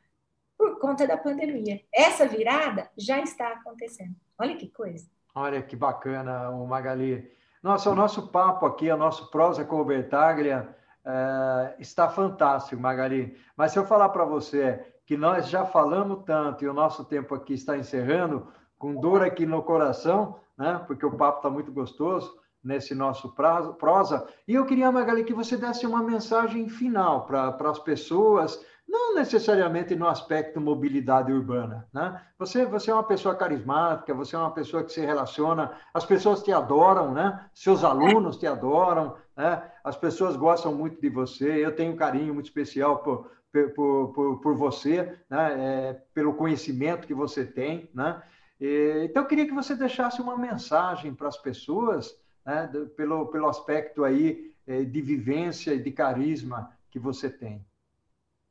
por 0.62 0.78
conta 0.78 1.08
da 1.08 1.16
pandemia. 1.16 1.80
Essa 1.92 2.24
virada 2.24 2.88
já 2.96 3.18
está 3.18 3.48
acontecendo. 3.48 4.14
Olha 4.38 4.54
que 4.54 4.68
coisa. 4.68 5.10
Olha 5.34 5.60
que 5.60 5.74
bacana, 5.74 6.50
o 6.50 6.64
Magali. 6.64 7.28
Nossa, 7.60 7.90
o 7.90 7.96
nosso 7.96 8.28
papo 8.28 8.64
aqui, 8.64 8.88
o 8.88 8.96
nosso 8.96 9.28
prosa 9.28 9.64
com 9.64 9.80
o 9.80 9.84
Bertaglia 9.84 10.72
é, 11.04 11.74
está 11.80 12.08
fantástico, 12.08 12.80
Magali. 12.80 13.36
Mas 13.56 13.72
se 13.72 13.78
eu 13.80 13.84
falar 13.84 14.10
para 14.10 14.24
você 14.24 14.86
que 15.04 15.16
nós 15.16 15.48
já 15.48 15.66
falamos 15.66 16.22
tanto 16.24 16.64
e 16.64 16.68
o 16.68 16.72
nosso 16.72 17.04
tempo 17.06 17.34
aqui 17.34 17.54
está 17.54 17.76
encerrando, 17.76 18.46
com 18.78 18.94
dor 18.94 19.20
aqui 19.20 19.44
no 19.44 19.64
coração, 19.64 20.38
né? 20.56 20.80
porque 20.86 21.04
o 21.04 21.16
papo 21.16 21.38
está 21.38 21.50
muito 21.50 21.72
gostoso 21.72 22.40
nesse 22.62 22.94
nosso 22.94 23.34
prazo, 23.34 23.74
prosa. 23.74 24.28
E 24.46 24.54
eu 24.54 24.64
queria, 24.64 24.92
Magali, 24.92 25.24
que 25.24 25.34
você 25.34 25.56
desse 25.56 25.84
uma 25.84 26.04
mensagem 26.04 26.68
final 26.68 27.26
para 27.26 27.68
as 27.68 27.80
pessoas 27.80 28.64
não 28.92 29.14
necessariamente 29.14 29.96
no 29.96 30.06
aspecto 30.06 30.60
mobilidade 30.60 31.32
urbana, 31.32 31.88
né? 31.94 32.20
Você, 32.38 32.66
você 32.66 32.90
é 32.90 32.94
uma 32.94 33.02
pessoa 33.02 33.34
carismática, 33.34 34.12
você 34.12 34.36
é 34.36 34.38
uma 34.38 34.50
pessoa 34.50 34.84
que 34.84 34.92
se 34.92 35.00
relaciona, 35.00 35.72
as 35.94 36.04
pessoas 36.04 36.42
te 36.42 36.52
adoram, 36.52 37.14
né? 37.14 37.48
Seus 37.54 37.84
alunos 37.84 38.36
te 38.36 38.46
adoram, 38.46 39.16
né? 39.34 39.62
As 39.82 39.96
pessoas 39.96 40.36
gostam 40.36 40.74
muito 40.74 41.00
de 41.00 41.08
você. 41.08 41.64
Eu 41.64 41.74
tenho 41.74 41.94
um 41.94 41.96
carinho 41.96 42.34
muito 42.34 42.46
especial 42.46 42.98
por, 42.98 43.30
por, 43.74 44.12
por, 44.12 44.40
por 44.40 44.54
você, 44.54 45.18
né? 45.30 45.54
É, 45.58 46.02
pelo 46.12 46.34
conhecimento 46.34 47.06
que 47.06 47.14
você 47.14 47.46
tem, 47.46 47.88
né? 47.94 48.22
E, 48.60 49.06
então, 49.06 49.22
eu 49.22 49.26
queria 49.26 49.46
que 49.46 49.54
você 49.54 49.74
deixasse 49.74 50.20
uma 50.20 50.36
mensagem 50.36 51.14
para 51.14 51.28
as 51.28 51.38
pessoas, 51.38 52.14
né? 52.44 52.70
pelo, 52.94 53.26
pelo 53.28 53.48
aspecto 53.48 54.04
aí 54.04 54.52
eh, 54.66 54.84
de 54.84 55.00
vivência 55.00 55.72
e 55.72 55.82
de 55.82 55.90
carisma 55.90 56.70
que 56.90 56.98
você 56.98 57.30
tem. 57.30 57.64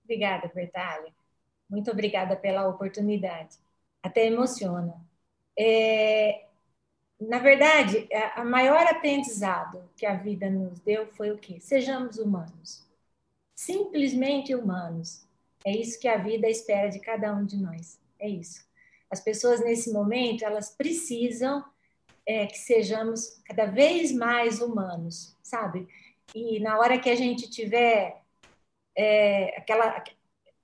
Obrigada, 0.03 0.51
Bertalha. 0.53 1.11
Muito 1.69 1.89
obrigada 1.89 2.35
pela 2.35 2.67
oportunidade. 2.67 3.57
Até 4.03 4.27
emociona. 4.27 4.99
É, 5.57 6.45
na 7.19 7.37
verdade, 7.39 8.09
a 8.35 8.43
maior 8.43 8.85
aprendizado 8.87 9.89
que 9.95 10.05
a 10.05 10.15
vida 10.15 10.49
nos 10.49 10.79
deu 10.79 11.07
foi 11.07 11.31
o 11.31 11.37
quê? 11.37 11.59
Sejamos 11.59 12.17
humanos. 12.17 12.85
Simplesmente 13.55 14.55
humanos. 14.55 15.25
É 15.63 15.71
isso 15.71 15.99
que 15.99 16.07
a 16.07 16.17
vida 16.17 16.49
espera 16.49 16.89
de 16.89 16.99
cada 16.99 17.33
um 17.33 17.45
de 17.45 17.57
nós. 17.57 17.99
É 18.19 18.27
isso. 18.27 18.65
As 19.09 19.19
pessoas 19.19 19.61
nesse 19.61 19.91
momento, 19.93 20.43
elas 20.43 20.71
precisam 20.71 21.63
é, 22.25 22.45
que 22.47 22.57
sejamos 22.57 23.41
cada 23.45 23.65
vez 23.65 24.11
mais 24.11 24.61
humanos, 24.61 25.37
sabe? 25.43 25.87
E 26.33 26.59
na 26.59 26.79
hora 26.79 26.99
que 26.99 27.09
a 27.09 27.15
gente 27.15 27.49
tiver 27.49 28.20
é, 28.95 29.56
aquela 29.58 30.04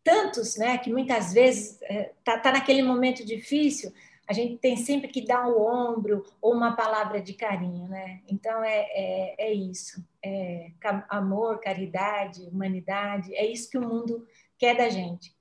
tantos, 0.03 0.55
né, 0.55 0.77
que 0.77 0.89
muitas 0.89 1.33
vezes 1.33 1.81
é, 1.81 2.13
tá, 2.23 2.41
naquele 2.49 2.81
momento 2.81 3.25
difícil, 3.25 3.91
a 4.25 4.31
gente 4.31 4.57
tem 4.57 4.77
sempre 4.77 5.09
que 5.09 5.25
dar 5.25 5.47
o 5.47 5.61
ombro 5.61 6.25
ou 6.41 6.53
uma 6.53 6.77
palavra 6.77 7.21
de 7.21 7.33
carinho, 7.33 7.89
né? 7.89 8.21
Então 8.25 8.63
é, 8.63 8.87
é, 8.89 9.35
é 9.37 9.53
isso, 9.53 10.01
é 10.23 10.71
amor, 11.09 11.59
caridade, 11.59 12.41
humanidade, 12.43 13.35
é 13.35 13.45
isso 13.45 13.69
que 13.69 13.77
o 13.77 13.87
mundo 13.87 14.25
quer 14.57 14.77
da 14.77 14.87
gente. 14.87 15.35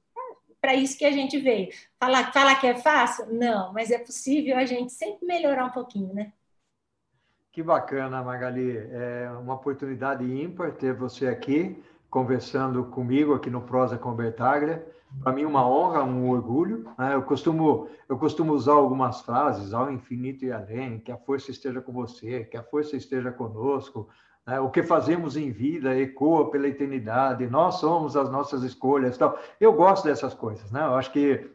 Para 0.61 0.75
isso 0.75 0.99
que 0.99 1.05
a 1.05 1.13
gente 1.13 1.39
veio. 1.39 1.69
Falar, 1.99 2.33
falar 2.33 2.57
que 2.57 2.67
é 2.67 2.75
fácil? 2.75 3.27
Não, 3.33 3.73
mas 3.73 3.93
é 3.93 3.99
possível 3.99 4.57
a 4.57 4.65
gente 4.65 4.93
sempre 4.93 5.25
melhorar 5.27 5.67
um 5.67 5.71
pouquinho, 5.71 6.13
né? 6.13 6.33
Que 7.53 7.63
bacana, 7.63 8.23
Magali. 8.23 8.77
É 8.77 9.31
uma 9.41 9.55
oportunidade 9.55 10.25
ímpar 10.25 10.73
ter 10.73 10.93
você 10.93 11.29
aqui 11.29 11.83
conversando 12.17 12.83
comigo 12.85 13.35
aqui 13.35 13.51
no 13.51 13.61
Prosa 13.61 13.99
com 13.99 14.15
Bertaglia. 14.15 14.87
Para 15.23 15.35
mim, 15.35 15.45
uma 15.45 15.69
honra, 15.69 16.03
um 16.03 16.31
orgulho. 16.31 16.89
Né? 16.99 17.15
Eu, 17.15 17.21
costumo, 17.21 17.91
eu 18.09 18.17
costumo 18.17 18.55
usar 18.55 18.73
algumas 18.73 19.21
frases, 19.21 19.75
ao 19.75 19.93
infinito 19.93 20.43
e 20.43 20.51
além, 20.51 20.99
que 20.99 21.13
a 21.13 21.19
força 21.19 21.51
esteja 21.51 21.79
com 21.83 21.93
você, 21.93 22.45
que 22.45 22.57
a 22.57 22.63
força 22.63 22.97
esteja 22.97 23.31
conosco. 23.31 24.09
Né? 24.47 24.59
O 24.59 24.71
que 24.71 24.83
fazemos 24.83 25.37
em 25.37 25.51
vida 25.51 25.95
ecoa 25.95 26.51
pela 26.51 26.67
eternidade, 26.67 27.47
nós 27.49 27.75
somos 27.75 28.17
as 28.17 28.33
nossas 28.33 28.63
escolhas. 28.63 29.19
Tal. 29.19 29.39
Eu 29.61 29.75
gosto 29.75 30.07
dessas 30.07 30.33
coisas, 30.33 30.73
né? 30.73 30.81
eu 30.81 30.95
acho 30.95 31.13
que 31.13 31.51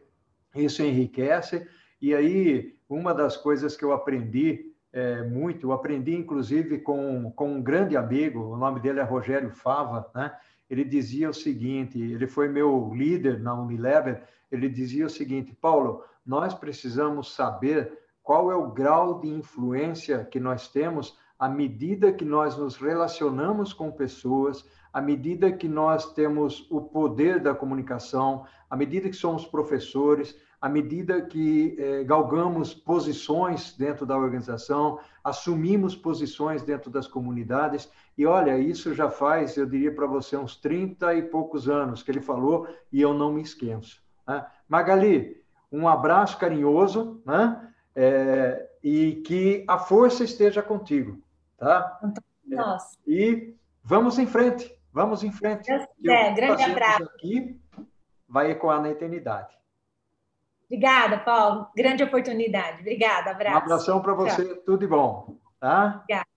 isso 0.54 0.80
enriquece. 0.80 1.66
E 2.00 2.14
aí, 2.14 2.76
uma 2.88 3.12
das 3.12 3.36
coisas 3.36 3.76
que 3.76 3.84
eu 3.84 3.92
aprendi 3.92 4.72
é, 4.92 5.22
muito, 5.22 5.66
eu 5.66 5.72
aprendi 5.72 6.14
inclusive 6.14 6.78
com, 6.78 7.32
com 7.32 7.54
um 7.54 7.62
grande 7.62 7.96
amigo, 7.96 8.40
o 8.40 8.56
nome 8.56 8.78
dele 8.78 9.00
é 9.00 9.02
Rogério 9.02 9.50
Fava, 9.50 10.08
né? 10.14 10.30
Ele 10.72 10.84
dizia 10.84 11.28
o 11.28 11.34
seguinte: 11.34 12.00
ele 12.00 12.26
foi 12.26 12.48
meu 12.48 12.90
líder 12.94 13.38
na 13.38 13.52
Unilever. 13.54 14.22
Ele 14.50 14.70
dizia 14.70 15.04
o 15.04 15.10
seguinte, 15.10 15.54
Paulo, 15.54 16.02
nós 16.24 16.54
precisamos 16.54 17.34
saber 17.34 17.92
qual 18.22 18.50
é 18.50 18.56
o 18.56 18.72
grau 18.72 19.20
de 19.20 19.28
influência 19.28 20.24
que 20.24 20.40
nós 20.40 20.68
temos 20.68 21.18
à 21.42 21.48
medida 21.48 22.12
que 22.12 22.24
nós 22.24 22.56
nos 22.56 22.76
relacionamos 22.76 23.72
com 23.72 23.90
pessoas, 23.90 24.64
à 24.92 25.00
medida 25.00 25.50
que 25.50 25.66
nós 25.66 26.12
temos 26.12 26.64
o 26.70 26.80
poder 26.80 27.40
da 27.40 27.52
comunicação, 27.52 28.46
à 28.70 28.76
medida 28.76 29.08
que 29.08 29.16
somos 29.16 29.44
professores, 29.44 30.36
à 30.60 30.68
medida 30.68 31.20
que 31.20 31.74
eh, 31.76 32.04
galgamos 32.04 32.72
posições 32.72 33.76
dentro 33.76 34.06
da 34.06 34.16
organização, 34.16 35.00
assumimos 35.24 35.96
posições 35.96 36.62
dentro 36.62 36.88
das 36.92 37.08
comunidades. 37.08 37.90
E 38.16 38.24
olha, 38.24 38.56
isso 38.56 38.94
já 38.94 39.10
faz, 39.10 39.56
eu 39.56 39.66
diria 39.66 39.92
para 39.92 40.06
você, 40.06 40.36
uns 40.36 40.54
30 40.54 41.12
e 41.16 41.22
poucos 41.22 41.68
anos 41.68 42.04
que 42.04 42.12
ele 42.12 42.20
falou 42.20 42.68
e 42.92 43.02
eu 43.02 43.12
não 43.12 43.32
me 43.32 43.42
esqueço. 43.42 44.00
Né? 44.28 44.46
Magali, 44.68 45.42
um 45.72 45.88
abraço 45.88 46.38
carinhoso 46.38 47.20
né? 47.26 47.68
É, 47.96 48.68
e 48.80 49.22
que 49.26 49.64
a 49.66 49.76
força 49.76 50.22
esteja 50.22 50.62
contigo. 50.62 51.20
Tá? 51.62 52.00
Nossa. 52.44 52.98
E 53.06 53.54
vamos 53.84 54.18
em 54.18 54.26
frente, 54.26 54.76
vamos 54.92 55.22
em 55.22 55.30
frente. 55.30 55.70
É, 55.70 56.32
grande 56.32 56.64
abraço. 56.64 57.04
Aqui 57.04 57.56
vai 58.28 58.50
ecoar 58.50 58.82
na 58.82 58.90
eternidade. 58.90 59.56
Obrigada, 60.66 61.20
Paulo. 61.20 61.68
Grande 61.76 62.02
oportunidade. 62.02 62.80
Obrigada, 62.80 63.30
abraço. 63.30 63.54
Um 63.54 63.58
abração 63.58 64.02
para 64.02 64.12
você, 64.12 64.44
Tchau. 64.44 64.62
tudo 64.66 64.78
de 64.80 64.88
bom. 64.88 65.36
Tá? 65.60 66.00
Obrigada. 66.02 66.31